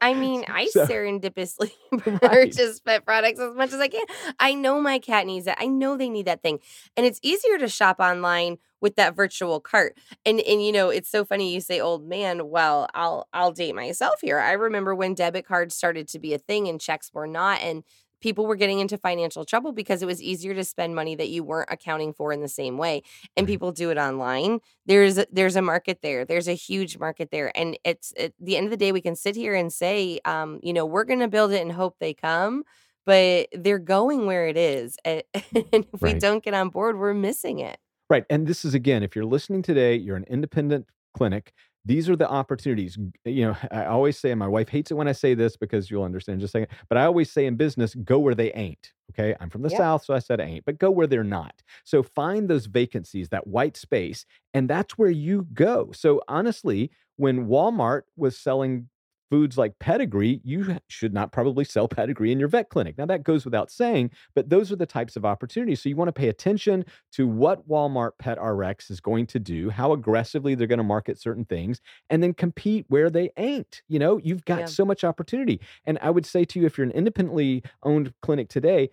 I 0.00 0.12
mean, 0.22 0.44
I 0.48 0.66
So- 0.66 0.86
serendipitously 0.86 1.70
Right. 2.06 2.20
purchase 2.20 2.80
pet 2.80 3.04
products 3.06 3.40
as 3.40 3.54
much 3.54 3.72
as 3.72 3.80
I 3.80 3.88
can. 3.88 4.04
I 4.38 4.54
know 4.54 4.80
my 4.80 4.98
cat 4.98 5.26
needs 5.26 5.46
it. 5.46 5.54
I 5.58 5.66
know 5.66 5.96
they 5.96 6.08
need 6.10 6.26
that 6.26 6.42
thing. 6.42 6.58
And 6.96 7.06
it's 7.06 7.20
easier 7.22 7.58
to 7.58 7.68
shop 7.68 8.00
online 8.00 8.58
with 8.82 8.96
that 8.96 9.16
virtual 9.16 9.60
cart. 9.60 9.96
And 10.26 10.40
and 10.40 10.64
you 10.64 10.72
know, 10.72 10.90
it's 10.90 11.10
so 11.10 11.24
funny 11.24 11.54
you 11.54 11.60
say 11.60 11.80
old 11.80 12.06
man. 12.06 12.48
Well, 12.50 12.88
I'll 12.94 13.28
I'll 13.32 13.52
date 13.52 13.74
myself 13.74 14.20
here. 14.20 14.38
I 14.38 14.52
remember 14.52 14.94
when 14.94 15.14
debit 15.14 15.46
cards 15.46 15.74
started 15.74 16.08
to 16.08 16.18
be 16.18 16.34
a 16.34 16.38
thing 16.38 16.68
and 16.68 16.80
checks 16.80 17.10
were 17.14 17.26
not 17.26 17.60
and 17.62 17.84
people 18.20 18.46
were 18.46 18.56
getting 18.56 18.78
into 18.78 18.96
financial 18.96 19.44
trouble 19.44 19.72
because 19.72 20.00
it 20.00 20.06
was 20.06 20.22
easier 20.22 20.54
to 20.54 20.64
spend 20.64 20.94
money 20.94 21.14
that 21.16 21.28
you 21.28 21.42
weren't 21.44 21.68
accounting 21.70 22.12
for 22.12 22.32
in 22.32 22.40
the 22.40 22.48
same 22.48 22.78
way 22.78 23.02
and 23.36 23.46
people 23.46 23.72
do 23.72 23.90
it 23.90 23.98
online 23.98 24.60
there's 24.86 25.18
a, 25.18 25.26
there's 25.30 25.56
a 25.56 25.62
market 25.62 25.98
there 26.02 26.24
there's 26.24 26.48
a 26.48 26.54
huge 26.54 26.98
market 26.98 27.30
there 27.30 27.52
and 27.58 27.76
it's 27.84 28.12
at 28.18 28.32
the 28.40 28.56
end 28.56 28.64
of 28.66 28.70
the 28.70 28.76
day 28.76 28.92
we 28.92 29.00
can 29.00 29.16
sit 29.16 29.36
here 29.36 29.54
and 29.54 29.72
say 29.72 30.18
um 30.24 30.58
you 30.62 30.72
know 30.72 30.86
we're 30.86 31.04
going 31.04 31.18
to 31.20 31.28
build 31.28 31.52
it 31.52 31.60
and 31.60 31.72
hope 31.72 31.96
they 31.98 32.14
come 32.14 32.62
but 33.04 33.48
they're 33.52 33.78
going 33.80 34.26
where 34.26 34.46
it 34.46 34.56
is 34.56 34.96
and 35.04 35.22
if 35.34 36.00
we 36.00 36.14
don't 36.14 36.44
get 36.44 36.54
on 36.54 36.68
board 36.68 36.98
we're 36.98 37.14
missing 37.14 37.58
it 37.58 37.76
Right. 38.12 38.26
And 38.28 38.46
this 38.46 38.66
is 38.66 38.74
again, 38.74 39.02
if 39.02 39.16
you're 39.16 39.24
listening 39.24 39.62
today, 39.62 39.94
you're 39.94 40.18
an 40.18 40.26
independent 40.28 40.86
clinic. 41.16 41.54
These 41.86 42.10
are 42.10 42.14
the 42.14 42.28
opportunities. 42.28 42.98
You 43.24 43.46
know, 43.46 43.56
I 43.70 43.86
always 43.86 44.18
say, 44.18 44.30
and 44.32 44.38
my 44.38 44.46
wife 44.48 44.68
hates 44.68 44.90
it 44.90 44.94
when 44.94 45.08
I 45.08 45.12
say 45.12 45.32
this 45.32 45.56
because 45.56 45.90
you'll 45.90 46.02
understand 46.04 46.34
in 46.34 46.40
just 46.40 46.54
a 46.54 46.60
second, 46.60 46.76
but 46.90 46.98
I 46.98 47.06
always 47.06 47.32
say 47.32 47.46
in 47.46 47.56
business, 47.56 47.94
go 47.94 48.18
where 48.18 48.34
they 48.34 48.52
ain't. 48.52 48.92
Okay. 49.12 49.34
I'm 49.40 49.48
from 49.48 49.62
the 49.62 49.70
Yep. 49.70 49.78
South, 49.78 50.04
so 50.04 50.12
I 50.12 50.18
said 50.18 50.42
I 50.42 50.44
ain't, 50.44 50.66
but 50.66 50.76
go 50.78 50.90
where 50.90 51.06
they're 51.06 51.24
not. 51.24 51.62
So 51.84 52.02
find 52.02 52.50
those 52.50 52.66
vacancies, 52.66 53.30
that 53.30 53.46
white 53.46 53.78
space, 53.78 54.26
and 54.52 54.68
that's 54.68 54.98
where 54.98 55.10
you 55.10 55.46
go. 55.54 55.90
So 55.94 56.20
honestly, 56.28 56.90
when 57.16 57.46
Walmart 57.46 58.02
was 58.18 58.38
selling 58.38 58.90
foods 59.32 59.56
like 59.56 59.78
pedigree, 59.78 60.42
you 60.44 60.76
should 60.88 61.14
not 61.14 61.32
probably 61.32 61.64
sell 61.64 61.88
pedigree 61.88 62.32
in 62.32 62.38
your 62.38 62.50
vet 62.50 62.68
clinic. 62.68 62.98
Now, 62.98 63.06
that 63.06 63.22
goes 63.22 63.46
without 63.46 63.70
saying, 63.70 64.10
but 64.34 64.50
those 64.50 64.70
are 64.70 64.76
the 64.76 64.84
types 64.84 65.16
of 65.16 65.24
opportunities. 65.24 65.80
So 65.80 65.88
you 65.88 65.96
want 65.96 66.08
to 66.08 66.12
pay 66.12 66.28
attention 66.28 66.84
to 67.12 67.26
what 67.26 67.66
Walmart 67.66 68.10
Pet 68.18 68.36
RX 68.38 68.90
is 68.90 69.00
going 69.00 69.26
to 69.28 69.38
do, 69.38 69.70
how 69.70 69.94
aggressively 69.94 70.54
they're 70.54 70.66
going 70.66 70.76
to 70.76 70.84
market 70.84 71.18
certain 71.18 71.46
things, 71.46 71.80
and 72.10 72.22
then 72.22 72.34
compete 72.34 72.84
where 72.88 73.08
they 73.08 73.30
ain't. 73.38 73.80
You 73.88 74.00
know, 74.00 74.18
you've 74.22 74.44
got 74.44 74.58
Yeah. 74.60 74.66
so 74.66 74.84
much 74.84 75.02
opportunity. 75.02 75.62
And 75.86 75.98
I 76.02 76.10
would 76.10 76.26
say 76.26 76.44
to 76.44 76.60
you, 76.60 76.66
if 76.66 76.76
you're 76.76 76.84
an 76.84 76.92
independently 76.92 77.62
owned 77.82 78.12
clinic 78.20 78.50
today, 78.50 78.90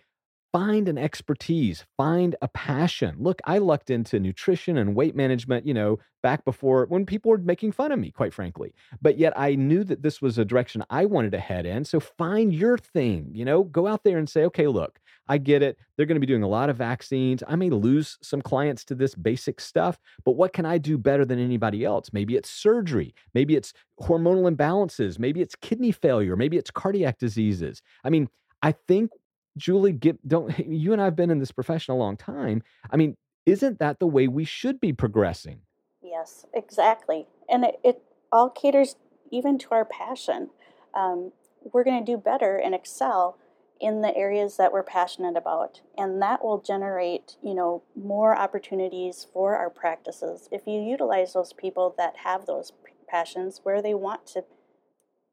find 0.52 0.88
an 0.88 0.98
expertise, 0.98 1.84
find 1.96 2.34
a 2.42 2.48
passion. 2.48 3.16
Look, 3.18 3.40
I 3.44 3.58
lucked 3.58 3.90
into 3.90 4.18
nutrition 4.18 4.78
and 4.78 4.94
weight 4.94 5.14
management, 5.14 5.66
you 5.66 5.74
know, 5.74 5.98
back 6.22 6.44
before 6.44 6.86
when 6.86 7.06
people 7.06 7.30
were 7.30 7.38
making 7.38 7.72
fun 7.72 7.92
of 7.92 7.98
me, 7.98 8.10
quite 8.10 8.34
frankly. 8.34 8.74
But 9.00 9.18
yet 9.18 9.32
I 9.36 9.54
knew 9.54 9.84
that 9.84 10.02
this 10.02 10.20
was 10.20 10.38
a 10.38 10.44
direction 10.44 10.84
I 10.90 11.04
wanted 11.04 11.32
to 11.32 11.38
head 11.38 11.66
in. 11.66 11.84
So 11.84 12.00
find 12.00 12.52
your 12.52 12.76
thing, 12.78 13.30
you 13.32 13.44
know, 13.44 13.64
go 13.64 13.86
out 13.86 14.04
there 14.04 14.18
and 14.18 14.28
say, 14.28 14.44
okay, 14.44 14.66
look, 14.66 14.98
I 15.28 15.38
get 15.38 15.62
it. 15.62 15.78
They're 15.96 16.06
going 16.06 16.16
to 16.16 16.20
be 16.20 16.26
doing 16.26 16.42
a 16.42 16.48
lot 16.48 16.70
of 16.70 16.76
vaccines. 16.76 17.42
I 17.46 17.54
may 17.54 17.70
lose 17.70 18.18
some 18.20 18.42
clients 18.42 18.84
to 18.86 18.94
this 18.94 19.14
basic 19.14 19.60
stuff, 19.60 19.98
but 20.24 20.32
what 20.32 20.52
can 20.52 20.66
I 20.66 20.78
do 20.78 20.98
better 20.98 21.24
than 21.24 21.38
anybody 21.38 21.84
else? 21.84 22.10
Maybe 22.12 22.34
it's 22.34 22.50
surgery. 22.50 23.14
Maybe 23.34 23.54
it's 23.54 23.72
hormonal 24.00 24.52
imbalances. 24.52 25.18
Maybe 25.18 25.40
it's 25.40 25.54
kidney 25.54 25.92
failure. 25.92 26.34
Maybe 26.36 26.56
it's 26.56 26.70
cardiac 26.70 27.18
diseases. 27.18 27.80
I 28.02 28.10
mean, 28.10 28.28
I 28.62 28.72
think 28.72 29.10
Julie, 29.56 29.92
get, 29.92 30.26
don't 30.26 30.56
you 30.66 30.92
and 30.92 31.02
I've 31.02 31.16
been 31.16 31.30
in 31.30 31.38
this 31.38 31.52
profession 31.52 31.92
a 31.92 31.96
long 31.96 32.16
time. 32.16 32.62
I 32.90 32.96
mean, 32.96 33.16
isn't 33.46 33.78
that 33.78 33.98
the 33.98 34.06
way 34.06 34.28
we 34.28 34.44
should 34.44 34.80
be 34.80 34.92
progressing? 34.92 35.60
Yes, 36.02 36.46
exactly. 36.54 37.26
And 37.48 37.64
it, 37.64 37.80
it 37.82 38.02
all 38.32 38.50
caters 38.50 38.96
even 39.30 39.58
to 39.58 39.68
our 39.72 39.84
passion. 39.84 40.50
Um, 40.94 41.32
we're 41.72 41.84
going 41.84 42.04
to 42.04 42.12
do 42.12 42.16
better 42.16 42.56
and 42.56 42.74
excel 42.74 43.38
in 43.80 44.02
the 44.02 44.14
areas 44.14 44.56
that 44.58 44.72
we're 44.72 44.82
passionate 44.82 45.36
about. 45.36 45.80
And 45.96 46.20
that 46.20 46.44
will 46.44 46.60
generate, 46.60 47.36
you 47.42 47.54
know, 47.54 47.82
more 47.96 48.36
opportunities 48.36 49.26
for 49.32 49.56
our 49.56 49.70
practices 49.70 50.48
if 50.52 50.66
you 50.66 50.80
utilize 50.80 51.32
those 51.32 51.54
people 51.54 51.94
that 51.96 52.18
have 52.24 52.46
those 52.46 52.72
passions 53.08 53.60
where 53.62 53.80
they 53.80 53.94
want 53.94 54.26
to 54.28 54.44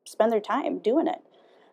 spend 0.05 0.31
their 0.31 0.39
time 0.39 0.79
doing 0.79 1.07
it. 1.07 1.21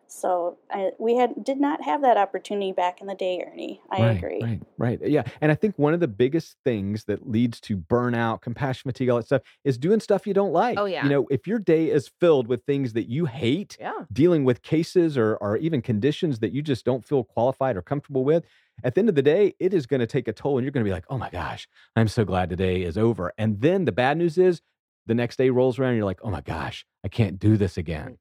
So 0.07 0.57
I, 0.71 0.91
we 0.99 1.15
had 1.15 1.43
did 1.43 1.59
not 1.59 1.83
have 1.83 2.01
that 2.01 2.17
opportunity 2.17 2.71
back 2.71 3.01
in 3.01 3.07
the 3.07 3.15
day, 3.15 3.43
Ernie. 3.45 3.81
I 3.89 4.01
right, 4.01 4.17
agree. 4.17 4.39
Right, 4.41 4.61
right. 4.77 4.99
Yeah. 5.03 5.23
And 5.41 5.51
I 5.51 5.55
think 5.55 5.77
one 5.77 5.93
of 5.93 5.99
the 5.99 6.07
biggest 6.07 6.55
things 6.63 7.05
that 7.05 7.29
leads 7.29 7.59
to 7.61 7.77
burnout, 7.77 8.41
compassion 8.41 8.89
fatigue, 8.89 9.09
all 9.09 9.17
that 9.17 9.25
stuff 9.25 9.41
is 9.63 9.77
doing 9.77 9.99
stuff 9.99 10.27
you 10.27 10.33
don't 10.33 10.53
like. 10.53 10.77
Oh, 10.77 10.85
yeah. 10.85 11.03
You 11.03 11.09
know, 11.09 11.27
if 11.29 11.47
your 11.47 11.59
day 11.59 11.89
is 11.89 12.09
filled 12.19 12.47
with 12.47 12.63
things 12.65 12.93
that 12.93 13.09
you 13.09 13.25
hate, 13.25 13.77
yeah 13.79 13.91
dealing 14.11 14.43
with 14.43 14.61
cases 14.61 15.17
or, 15.17 15.35
or 15.37 15.57
even 15.57 15.81
conditions 15.81 16.39
that 16.39 16.51
you 16.51 16.61
just 16.61 16.85
don't 16.85 17.05
feel 17.05 17.23
qualified 17.23 17.75
or 17.75 17.81
comfortable 17.81 18.23
with, 18.23 18.43
at 18.83 18.95
the 18.95 18.99
end 18.99 19.09
of 19.09 19.15
the 19.15 19.21
day, 19.21 19.53
it 19.59 19.73
is 19.73 19.85
going 19.85 19.99
to 19.99 20.07
take 20.07 20.27
a 20.27 20.33
toll 20.33 20.57
and 20.57 20.65
you're 20.65 20.71
going 20.71 20.83
to 20.83 20.87
be 20.87 20.93
like, 20.93 21.05
oh 21.09 21.17
my 21.17 21.29
gosh, 21.29 21.67
I'm 21.95 22.07
so 22.07 22.25
glad 22.25 22.49
today 22.49 22.83
is 22.83 22.97
over. 22.97 23.33
And 23.37 23.61
then 23.61 23.85
the 23.85 23.91
bad 23.91 24.17
news 24.17 24.37
is 24.37 24.61
the 25.05 25.15
next 25.15 25.37
day 25.37 25.49
rolls 25.49 25.77
around 25.79 25.89
and 25.89 25.97
you're 25.97 26.05
like, 26.05 26.19
oh 26.23 26.29
my 26.29 26.41
gosh, 26.41 26.85
I 27.03 27.07
can't 27.07 27.39
do 27.39 27.57
this 27.57 27.77
again. 27.77 28.17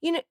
you 0.00 0.12
know 0.12 0.22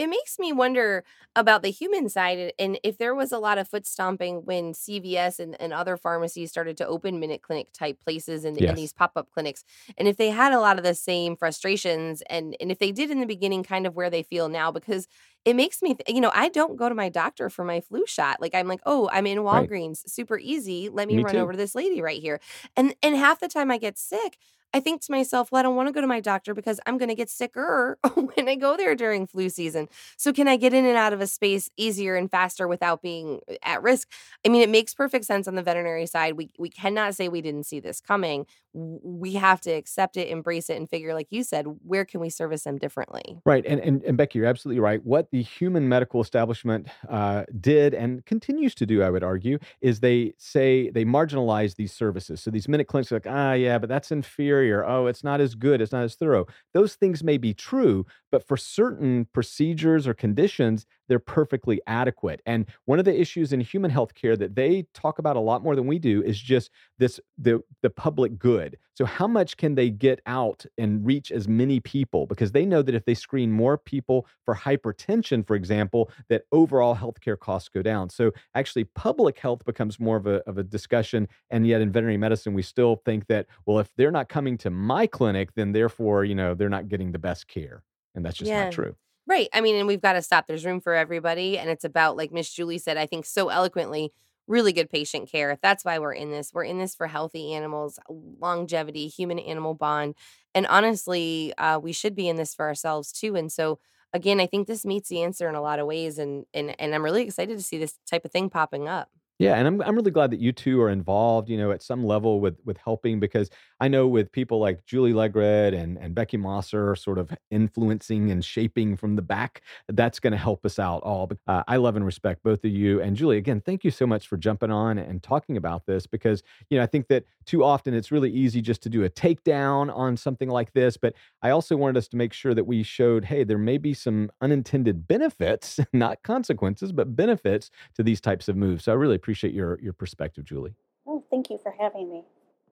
it- 0.00 0.08
makes 0.08 0.38
me 0.38 0.52
wonder 0.52 1.04
about 1.36 1.62
the 1.62 1.70
human 1.70 2.08
side 2.08 2.52
and- 2.58 2.78
if 2.82 2.98
there 2.98 3.14
was 3.14 3.30
a 3.32 3.38
lot 3.38 3.58
of 3.58 3.68
foot 3.68 3.86
stomping 3.86 4.44
when 4.44 4.72
cvs 4.72 5.38
and, 5.38 5.60
and 5.60 5.72
other 5.72 5.96
pharmacies 5.96 6.50
started 6.50 6.76
to 6.76 6.86
open 6.86 7.20
minute 7.20 7.42
clinic 7.42 7.68
type 7.72 8.00
places 8.00 8.44
and, 8.44 8.58
Yes. 8.60 8.70
and 8.70 8.78
these 8.78 8.92
pop-up 8.92 9.28
clinics 9.30 9.62
and 9.98 10.08
if 10.08 10.16
they 10.16 10.30
had 10.30 10.52
a 10.52 10.60
lot 10.60 10.78
of 10.78 10.84
the 10.84 10.94
same 10.94 11.36
frustrations 11.36 12.22
and 12.28 12.56
and 12.60 12.70
if 12.72 12.78
they 12.78 12.92
did 12.92 13.10
in 13.10 13.20
the 13.20 13.26
beginning 13.26 13.62
kind 13.62 13.86
of 13.86 13.94
where 13.94 14.10
they 14.10 14.22
feel 14.22 14.48
now 14.48 14.70
because 14.72 15.06
it 15.44 15.54
makes 15.54 15.80
me 15.82 15.94
th- 15.94 16.08
you 16.14 16.20
know 16.20 16.32
i 16.34 16.48
don't 16.48 16.76
go 16.76 16.88
to 16.88 16.94
my 16.94 17.08
doctor 17.08 17.48
for 17.48 17.64
my 17.64 17.80
flu 17.80 18.04
shot 18.06 18.40
like 18.40 18.54
i'm 18.54 18.66
like 18.68 18.80
oh 18.86 19.08
i'm 19.12 19.26
in 19.26 19.40
Right. 19.40 19.68
walgreens 19.70 20.00
super 20.08 20.38
easy 20.38 20.88
let 20.88 21.06
me, 21.08 21.16
Me 21.18 21.22
run 21.24 21.34
too. 21.34 21.40
over 21.40 21.52
to 21.52 21.58
this 21.58 21.74
lady 21.74 22.02
right 22.02 22.20
here 22.20 22.40
and 22.76 22.94
and 23.02 23.14
half 23.16 23.38
the 23.40 23.48
time 23.48 23.70
i 23.70 23.78
get 23.78 23.96
sick 23.98 24.38
I 24.72 24.80
think 24.80 25.02
to 25.02 25.12
myself, 25.12 25.50
well, 25.50 25.60
I 25.60 25.62
don't 25.62 25.76
want 25.76 25.88
to 25.88 25.92
go 25.92 26.00
to 26.00 26.06
my 26.06 26.20
doctor 26.20 26.54
because 26.54 26.80
I'm 26.86 26.98
going 26.98 27.08
to 27.08 27.14
get 27.14 27.28
sicker 27.28 27.98
when 28.14 28.48
I 28.48 28.54
go 28.54 28.76
there 28.76 28.94
during 28.94 29.26
flu 29.26 29.48
season. 29.48 29.88
So, 30.16 30.32
can 30.32 30.48
I 30.48 30.56
get 30.56 30.72
in 30.72 30.84
and 30.84 30.96
out 30.96 31.12
of 31.12 31.20
a 31.20 31.26
space 31.26 31.70
easier 31.76 32.16
and 32.16 32.30
faster 32.30 32.68
without 32.68 33.02
being 33.02 33.40
uh, 33.48 33.54
at 33.62 33.82
risk? 33.82 34.08
I 34.44 34.48
mean, 34.48 34.62
it 34.62 34.68
makes 34.68 34.94
perfect 34.94 35.24
sense 35.24 35.48
on 35.48 35.54
the 35.54 35.62
veterinary 35.62 36.06
side. 36.06 36.34
We 36.36 36.50
we 36.58 36.68
cannot 36.68 37.14
say 37.14 37.28
we 37.28 37.40
didn't 37.40 37.64
see 37.64 37.80
this 37.80 38.00
coming. 38.00 38.46
We 38.72 39.32
have 39.34 39.60
to 39.62 39.70
accept 39.70 40.16
it, 40.16 40.28
embrace 40.28 40.70
it, 40.70 40.76
and 40.76 40.88
figure, 40.88 41.12
like 41.12 41.26
you 41.30 41.42
said, 41.42 41.66
where 41.84 42.04
can 42.04 42.20
we 42.20 42.30
service 42.30 42.62
them 42.62 42.78
differently? 42.78 43.40
Right. 43.44 43.66
And, 43.66 43.80
and, 43.80 44.02
and 44.04 44.16
Becky, 44.16 44.38
you're 44.38 44.46
absolutely 44.46 44.78
right. 44.78 45.04
What 45.04 45.32
the 45.32 45.42
human 45.42 45.88
medical 45.88 46.20
establishment 46.20 46.86
uh, 47.08 47.44
did 47.60 47.94
and 47.94 48.24
continues 48.26 48.76
to 48.76 48.86
do, 48.86 49.02
I 49.02 49.10
would 49.10 49.24
argue, 49.24 49.58
is 49.80 49.98
they 49.98 50.34
say 50.38 50.88
they 50.90 51.04
marginalize 51.04 51.74
these 51.74 51.92
services. 51.92 52.40
So 52.40 52.52
these 52.52 52.68
minute 52.68 52.86
clinics 52.86 53.10
are 53.10 53.16
like, 53.16 53.26
ah, 53.28 53.54
yeah, 53.54 53.78
but 53.78 53.88
that's 53.88 54.12
inferior. 54.12 54.59
Oh, 54.86 55.06
it's 55.06 55.24
not 55.24 55.40
as 55.40 55.54
good. 55.54 55.80
It's 55.80 55.92
not 55.92 56.04
as 56.04 56.14
thorough. 56.14 56.46
Those 56.74 56.94
things 56.94 57.22
may 57.24 57.38
be 57.38 57.54
true, 57.54 58.06
but 58.30 58.46
for 58.46 58.56
certain 58.56 59.26
procedures 59.32 60.06
or 60.06 60.14
conditions, 60.14 60.86
they're 61.10 61.18
perfectly 61.18 61.82
adequate. 61.86 62.40
And 62.46 62.66
one 62.86 62.98
of 62.98 63.04
the 63.04 63.20
issues 63.20 63.52
in 63.52 63.60
human 63.60 63.90
healthcare 63.90 64.38
that 64.38 64.54
they 64.54 64.86
talk 64.94 65.18
about 65.18 65.36
a 65.36 65.40
lot 65.40 65.62
more 65.62 65.76
than 65.76 65.86
we 65.86 65.98
do 65.98 66.22
is 66.22 66.40
just 66.40 66.70
this 66.98 67.20
the 67.36 67.62
the 67.82 67.90
public 67.90 68.38
good. 68.38 68.78
So 68.94 69.04
how 69.04 69.26
much 69.26 69.58
can 69.58 69.74
they 69.74 69.90
get 69.90 70.20
out 70.26 70.64
and 70.78 71.04
reach 71.04 71.32
as 71.32 71.48
many 71.48 71.80
people? 71.80 72.26
Because 72.26 72.52
they 72.52 72.64
know 72.64 72.80
that 72.82 72.94
if 72.94 73.04
they 73.04 73.14
screen 73.14 73.50
more 73.52 73.76
people 73.76 74.26
for 74.44 74.54
hypertension, 74.54 75.46
for 75.46 75.56
example, 75.56 76.10
that 76.28 76.44
overall 76.52 76.94
healthcare 76.96 77.38
costs 77.38 77.68
go 77.68 77.82
down. 77.82 78.08
So 78.10 78.32
actually 78.54 78.84
public 78.84 79.38
health 79.38 79.64
becomes 79.64 79.98
more 80.00 80.16
of 80.16 80.26
a 80.26 80.36
of 80.48 80.58
a 80.58 80.62
discussion. 80.62 81.28
And 81.50 81.66
yet 81.66 81.80
in 81.80 81.92
veterinary 81.92 82.18
medicine, 82.18 82.54
we 82.54 82.62
still 82.62 82.96
think 83.04 83.26
that, 83.26 83.46
well, 83.66 83.78
if 83.80 83.92
they're 83.96 84.10
not 84.12 84.28
coming 84.28 84.56
to 84.58 84.70
my 84.70 85.06
clinic, 85.06 85.54
then 85.54 85.72
therefore, 85.72 86.24
you 86.24 86.34
know, 86.34 86.54
they're 86.54 86.68
not 86.68 86.88
getting 86.88 87.12
the 87.12 87.18
best 87.18 87.48
care. 87.48 87.82
And 88.14 88.24
that's 88.24 88.36
just 88.38 88.48
Yeah. 88.48 88.54
not 88.54 88.70
true. 88.70 88.96
Right. 89.30 89.48
I 89.54 89.60
mean, 89.60 89.76
and 89.76 89.86
we've 89.86 90.00
got 90.02 90.14
to 90.14 90.22
stop. 90.22 90.48
There's 90.48 90.64
room 90.64 90.80
for 90.80 90.92
everybody. 90.92 91.56
And 91.56 91.70
it's 91.70 91.84
about, 91.84 92.16
like 92.16 92.32
Miss 92.32 92.52
Julie 92.52 92.78
said, 92.78 92.96
I 92.96 93.06
think 93.06 93.24
so 93.24 93.48
eloquently, 93.48 94.12
really 94.48 94.72
good 94.72 94.90
patient 94.90 95.30
care. 95.30 95.56
That's 95.62 95.84
why 95.84 96.00
we're 96.00 96.14
in 96.14 96.32
this. 96.32 96.50
We're 96.52 96.64
in 96.64 96.78
this 96.78 96.96
for 96.96 97.06
healthy 97.06 97.54
animals, 97.54 98.00
longevity, 98.08 99.06
human 99.06 99.38
animal 99.38 99.74
bond. 99.74 100.16
And 100.52 100.66
honestly, 100.66 101.54
uh, 101.58 101.78
we 101.78 101.92
should 101.92 102.16
be 102.16 102.28
in 102.28 102.34
this 102.34 102.56
for 102.56 102.66
ourselves 102.66 103.12
too. 103.12 103.36
And 103.36 103.52
so, 103.52 103.78
again, 104.12 104.40
I 104.40 104.46
think 104.48 104.66
this 104.66 104.84
meets 104.84 105.08
the 105.08 105.22
answer 105.22 105.48
in 105.48 105.54
a 105.54 105.62
lot 105.62 105.78
of 105.78 105.86
ways. 105.86 106.18
And, 106.18 106.44
and, 106.52 106.74
and 106.80 106.92
I'm 106.92 107.04
really 107.04 107.22
excited 107.22 107.56
to 107.56 107.62
see 107.62 107.78
this 107.78 108.00
type 108.10 108.24
of 108.24 108.32
thing 108.32 108.50
popping 108.50 108.88
up. 108.88 109.10
Yeah, 109.40 109.54
and 109.54 109.66
I'm 109.66 109.80
I'm 109.80 109.96
really 109.96 110.10
glad 110.10 110.32
that 110.32 110.40
you 110.40 110.52
two 110.52 110.82
are 110.82 110.90
involved, 110.90 111.48
you 111.48 111.56
know, 111.56 111.70
at 111.70 111.82
some 111.82 112.04
level 112.04 112.40
with 112.40 112.58
with 112.66 112.76
helping 112.76 113.20
because 113.20 113.48
I 113.80 113.88
know 113.88 114.06
with 114.06 114.30
people 114.32 114.58
like 114.60 114.84
Julie 114.84 115.14
Legred 115.14 115.74
and 115.74 115.96
and 115.96 116.14
Becky 116.14 116.36
Mosser 116.36 116.94
sort 116.98 117.16
of 117.16 117.32
influencing 117.50 118.30
and 118.30 118.44
shaping 118.44 118.98
from 118.98 119.16
the 119.16 119.22
back, 119.22 119.62
that's 119.88 120.20
going 120.20 120.32
to 120.32 120.36
help 120.38 120.66
us 120.66 120.78
out 120.78 121.02
all. 121.04 121.26
But 121.26 121.38
uh, 121.46 121.62
I 121.66 121.76
love 121.76 121.96
and 121.96 122.04
respect 122.04 122.42
both 122.42 122.62
of 122.66 122.70
you 122.70 123.00
and 123.00 123.16
Julie. 123.16 123.38
Again, 123.38 123.62
thank 123.62 123.82
you 123.82 123.90
so 123.90 124.06
much 124.06 124.28
for 124.28 124.36
jumping 124.36 124.70
on 124.70 124.98
and 124.98 125.22
talking 125.22 125.56
about 125.56 125.86
this 125.86 126.06
because 126.06 126.42
you 126.68 126.76
know 126.76 126.84
I 126.84 126.86
think 126.86 127.08
that 127.08 127.24
too 127.46 127.64
often 127.64 127.94
it's 127.94 128.12
really 128.12 128.30
easy 128.30 128.60
just 128.60 128.82
to 128.82 128.90
do 128.90 129.04
a 129.04 129.08
takedown 129.10 129.90
on 129.96 130.18
something 130.18 130.50
like 130.50 130.74
this, 130.74 130.98
but 130.98 131.14
I 131.42 131.48
also 131.50 131.76
wanted 131.76 131.96
us 131.96 132.08
to 132.08 132.16
make 132.18 132.34
sure 132.34 132.52
that 132.54 132.64
we 132.64 132.82
showed, 132.82 133.24
hey, 133.24 133.42
there 133.44 133.58
may 133.58 133.78
be 133.78 133.94
some 133.94 134.30
unintended 134.42 135.08
benefits, 135.08 135.80
not 135.94 136.22
consequences, 136.22 136.92
but 136.92 137.16
benefits 137.16 137.70
to 137.94 138.02
these 138.02 138.20
types 138.20 138.48
of 138.48 138.56
moves. 138.56 138.84
So 138.84 138.92
I 138.92 138.96
really 138.96 139.16
appreciate 139.16 139.29
appreciate 139.30 139.54
your 139.54 139.78
your 139.80 139.92
perspective, 139.92 140.44
Julie. 140.44 140.74
Oh, 141.06 141.22
thank 141.30 141.50
you 141.50 141.58
for 141.62 141.76
having 141.78 142.10
me. 142.10 142.24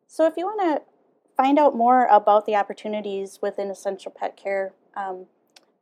So, 0.09 0.27
if 0.27 0.35
you 0.37 0.45
want 0.45 0.61
to 0.61 0.83
find 1.37 1.57
out 1.57 1.77
more 1.77 2.07
about 2.07 2.47
the 2.47 2.57
opportunities 2.57 3.39
within 3.41 3.71
essential 3.71 4.11
pet 4.11 4.37
care 4.37 4.73
um, 4.97 5.27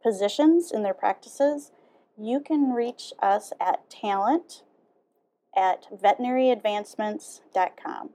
positions 0.03 0.71
in 0.71 0.83
their 0.83 0.93
practices, 0.93 1.73
you 2.19 2.41
can 2.41 2.73
reach 2.73 3.15
us 3.23 3.55
at 3.59 3.89
talent 3.89 4.65
at 5.57 5.87
veterinaryadvancements.com. 5.91 8.11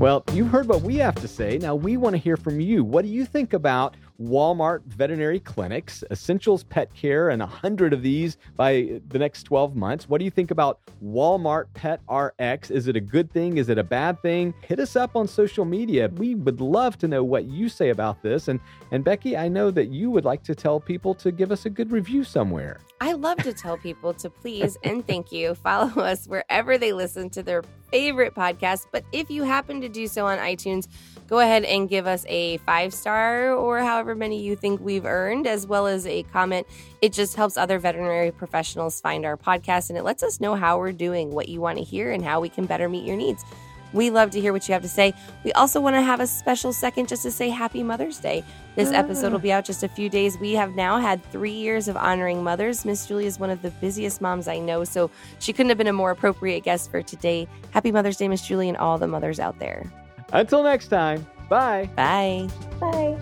Well, 0.00 0.24
you've 0.32 0.48
heard 0.48 0.66
what 0.66 0.82
we 0.82 0.96
have 0.96 1.14
to 1.16 1.28
say. 1.28 1.58
Now 1.58 1.76
we 1.76 1.96
want 1.96 2.14
to 2.14 2.18
hear 2.18 2.36
from 2.36 2.58
you. 2.58 2.82
What 2.82 3.04
do 3.04 3.08
you 3.08 3.24
think 3.24 3.52
about 3.52 3.94
Walmart 4.20 4.84
veterinary 4.84 5.40
clinics, 5.40 6.02
Essentials 6.10 6.64
Pet 6.64 6.92
Care, 6.94 7.30
and 7.30 7.42
a 7.42 7.46
hundred 7.46 7.92
of 7.92 8.02
these 8.02 8.36
by 8.56 9.00
the 9.08 9.18
next 9.18 9.44
12 9.44 9.76
months. 9.76 10.08
What 10.08 10.18
do 10.18 10.24
you 10.24 10.30
think 10.30 10.50
about 10.50 10.80
Walmart 11.04 11.66
Pet 11.74 12.00
RX? 12.10 12.70
Is 12.70 12.88
it 12.88 12.96
a 12.96 13.00
good 13.00 13.30
thing? 13.30 13.58
Is 13.58 13.68
it 13.68 13.78
a 13.78 13.84
bad 13.84 14.20
thing? 14.22 14.54
Hit 14.62 14.80
us 14.80 14.96
up 14.96 15.16
on 15.16 15.28
social 15.28 15.64
media. 15.64 16.08
We 16.16 16.34
would 16.34 16.60
love 16.60 16.98
to 16.98 17.08
know 17.08 17.22
what 17.22 17.44
you 17.44 17.68
say 17.68 17.90
about 17.90 18.22
this. 18.22 18.48
And 18.48 18.60
and 18.90 19.04
Becky, 19.04 19.36
I 19.36 19.48
know 19.48 19.70
that 19.72 19.88
you 19.88 20.10
would 20.10 20.24
like 20.24 20.42
to 20.44 20.54
tell 20.54 20.80
people 20.80 21.14
to 21.16 21.32
give 21.32 21.50
us 21.50 21.66
a 21.66 21.70
good 21.70 21.90
review 21.90 22.24
somewhere. 22.24 22.80
I 23.00 23.12
love 23.12 23.38
to 23.38 23.52
tell 23.52 23.76
people 23.76 24.14
to 24.14 24.30
please 24.30 24.78
and 24.82 25.06
thank 25.06 25.32
you 25.32 25.54
follow 25.54 26.02
us 26.02 26.26
wherever 26.26 26.78
they 26.78 26.92
listen 26.92 27.30
to 27.30 27.42
their 27.42 27.62
favorite 27.90 28.34
podcast. 28.34 28.86
But 28.92 29.04
if 29.12 29.30
you 29.30 29.42
happen 29.42 29.80
to 29.80 29.88
do 29.88 30.06
so 30.06 30.26
on 30.26 30.38
iTunes, 30.38 30.88
go 31.28 31.40
ahead 31.40 31.64
and 31.64 31.88
give 31.88 32.06
us 32.06 32.24
a 32.28 32.58
five 32.58 32.94
star 32.94 33.52
or 33.52 33.80
however 33.80 34.14
many 34.14 34.40
you 34.40 34.56
think 34.56 34.80
we've 34.80 35.04
earned, 35.04 35.46
as 35.46 35.66
well 35.66 35.86
as 35.86 36.06
a 36.06 36.22
comment. 36.24 36.66
It 37.02 37.12
just 37.12 37.36
helps 37.36 37.56
other 37.56 37.78
veterinary 37.78 38.30
professionals 38.30 39.00
find 39.00 39.24
our 39.24 39.36
podcast 39.36 39.88
and 39.88 39.98
it 39.98 40.04
lets 40.04 40.22
us 40.22 40.40
know 40.40 40.54
how 40.54 40.78
we're 40.78 40.92
doing, 40.92 41.30
what 41.30 41.48
you 41.48 41.60
want 41.60 41.78
to 41.78 41.84
hear, 41.84 42.12
and 42.12 42.24
how 42.24 42.40
we 42.40 42.48
can 42.48 42.66
better 42.66 42.88
meet 42.88 43.04
your 43.04 43.16
needs. 43.16 43.44
We 43.92 44.10
love 44.10 44.30
to 44.32 44.40
hear 44.40 44.52
what 44.52 44.68
you 44.68 44.72
have 44.72 44.82
to 44.82 44.88
say. 44.88 45.14
We 45.44 45.52
also 45.52 45.80
want 45.80 45.96
to 45.96 46.02
have 46.02 46.20
a 46.20 46.26
special 46.26 46.72
second 46.72 47.08
just 47.08 47.22
to 47.22 47.30
say 47.30 47.48
Happy 47.48 47.82
Mother's 47.82 48.18
Day. 48.18 48.44
This 48.74 48.90
ah. 48.90 48.96
episode 48.96 49.32
will 49.32 49.38
be 49.38 49.52
out 49.52 49.64
just 49.64 49.82
a 49.82 49.88
few 49.88 50.08
days. 50.08 50.38
We 50.38 50.52
have 50.52 50.74
now 50.74 50.98
had 50.98 51.24
three 51.30 51.52
years 51.52 51.88
of 51.88 51.96
honoring 51.96 52.42
mothers. 52.42 52.84
Miss 52.84 53.06
Julie 53.06 53.26
is 53.26 53.38
one 53.38 53.50
of 53.50 53.62
the 53.62 53.70
busiest 53.70 54.20
moms 54.20 54.48
I 54.48 54.58
know, 54.58 54.84
so 54.84 55.10
she 55.38 55.52
couldn't 55.52 55.70
have 55.70 55.78
been 55.78 55.86
a 55.86 55.92
more 55.92 56.10
appropriate 56.10 56.64
guest 56.64 56.90
for 56.90 57.02
today. 57.02 57.48
Happy 57.70 57.90
Mother's 57.90 58.16
Day, 58.16 58.28
Miss 58.28 58.46
Julie, 58.46 58.68
and 58.68 58.76
all 58.76 58.98
the 58.98 59.08
mothers 59.08 59.40
out 59.40 59.58
there. 59.58 59.90
Until 60.32 60.62
next 60.62 60.88
time, 60.88 61.26
bye. 61.48 61.88
Bye. 61.96 62.48
Bye. 62.80 63.16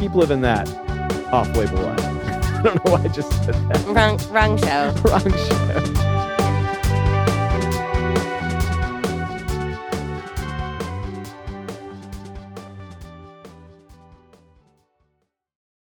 Keep 0.00 0.14
living 0.14 0.42
that 0.42 0.68
off 1.32 1.48
label 1.56 1.80
life. 1.82 2.00
I 2.58 2.62
don't 2.62 2.84
know 2.84 2.92
why 2.92 3.02
I 3.02 3.08
just 3.08 3.30
said 3.44 3.54
that. 3.54 3.84
Wrong, 3.86 4.18
wrong 4.32 4.58
show. 4.58 4.92
Wrong 5.04 5.30
show. 5.30 5.94